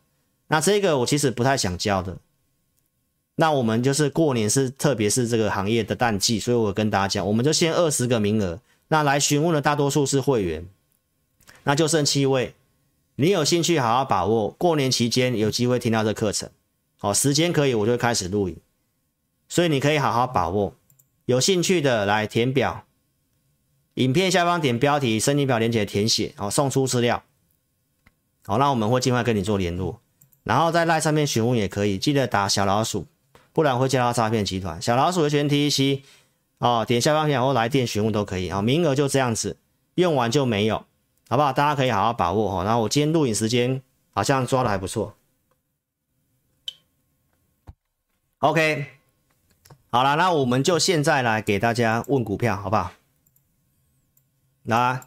[0.49, 2.16] 那这个我其实不太想教的。
[3.34, 8.61] 那我们就是过年是特别是这个行业的淡季，所以我跟大家讲，我们就先二十个名额。
[8.88, 10.66] 那来询问的大多数是会员，
[11.64, 12.55] 那就剩七位。
[13.16, 16.51] 你有兴趣好好把握，过年期间有机会听到这课程。
[17.03, 18.57] 好，时间可以，我就开始录影，
[19.48, 20.76] 所以你可以好好把握。
[21.24, 22.84] 有兴趣的来填表，
[23.94, 27.24] 影片下方点标题，申请表连接填写，好，送出资料。
[28.46, 29.98] 好，那我们会尽快跟你做联络，
[30.44, 33.09] 然后在赖上面询问也可以，记得打小老鼠，
[33.53, 34.80] 不然会接到诈骗集团。
[34.80, 36.05] 小老鼠的全 T C，
[36.59, 38.48] 哦，点下方填或来电询问都可以。
[38.48, 39.57] 好，名额就这样子，
[39.96, 40.84] 用完就没有，
[41.28, 41.53] 好不好？
[41.53, 42.62] 大家可以好好把握哈。
[42.62, 43.82] 然后我今天录影时间
[44.12, 45.16] 好像抓的还不错。
[48.43, 48.86] OK，
[49.93, 52.90] 好了，那我们就现在来给大家问股票，好不好？
[54.64, 55.03] 来，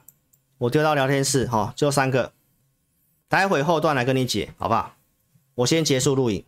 [0.58, 2.32] 我丢到聊天室，哈，就三个，
[3.28, 4.96] 待会后段来跟你解，好不好？
[5.56, 6.46] 我先结束录影，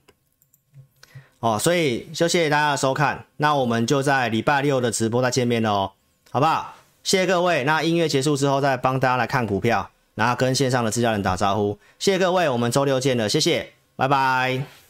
[1.42, 5.92] 哦，所以就谢谢大家的收看，那我们就在礼拜六的直播再见面喽，
[6.32, 6.74] 好不好？
[7.04, 14.87] 谢谢各位，那音乐结束之后再帮大家来看股票，然后跟线上的自家人打招呼，谢谢各位，我们周六见了，谢谢，拜拜。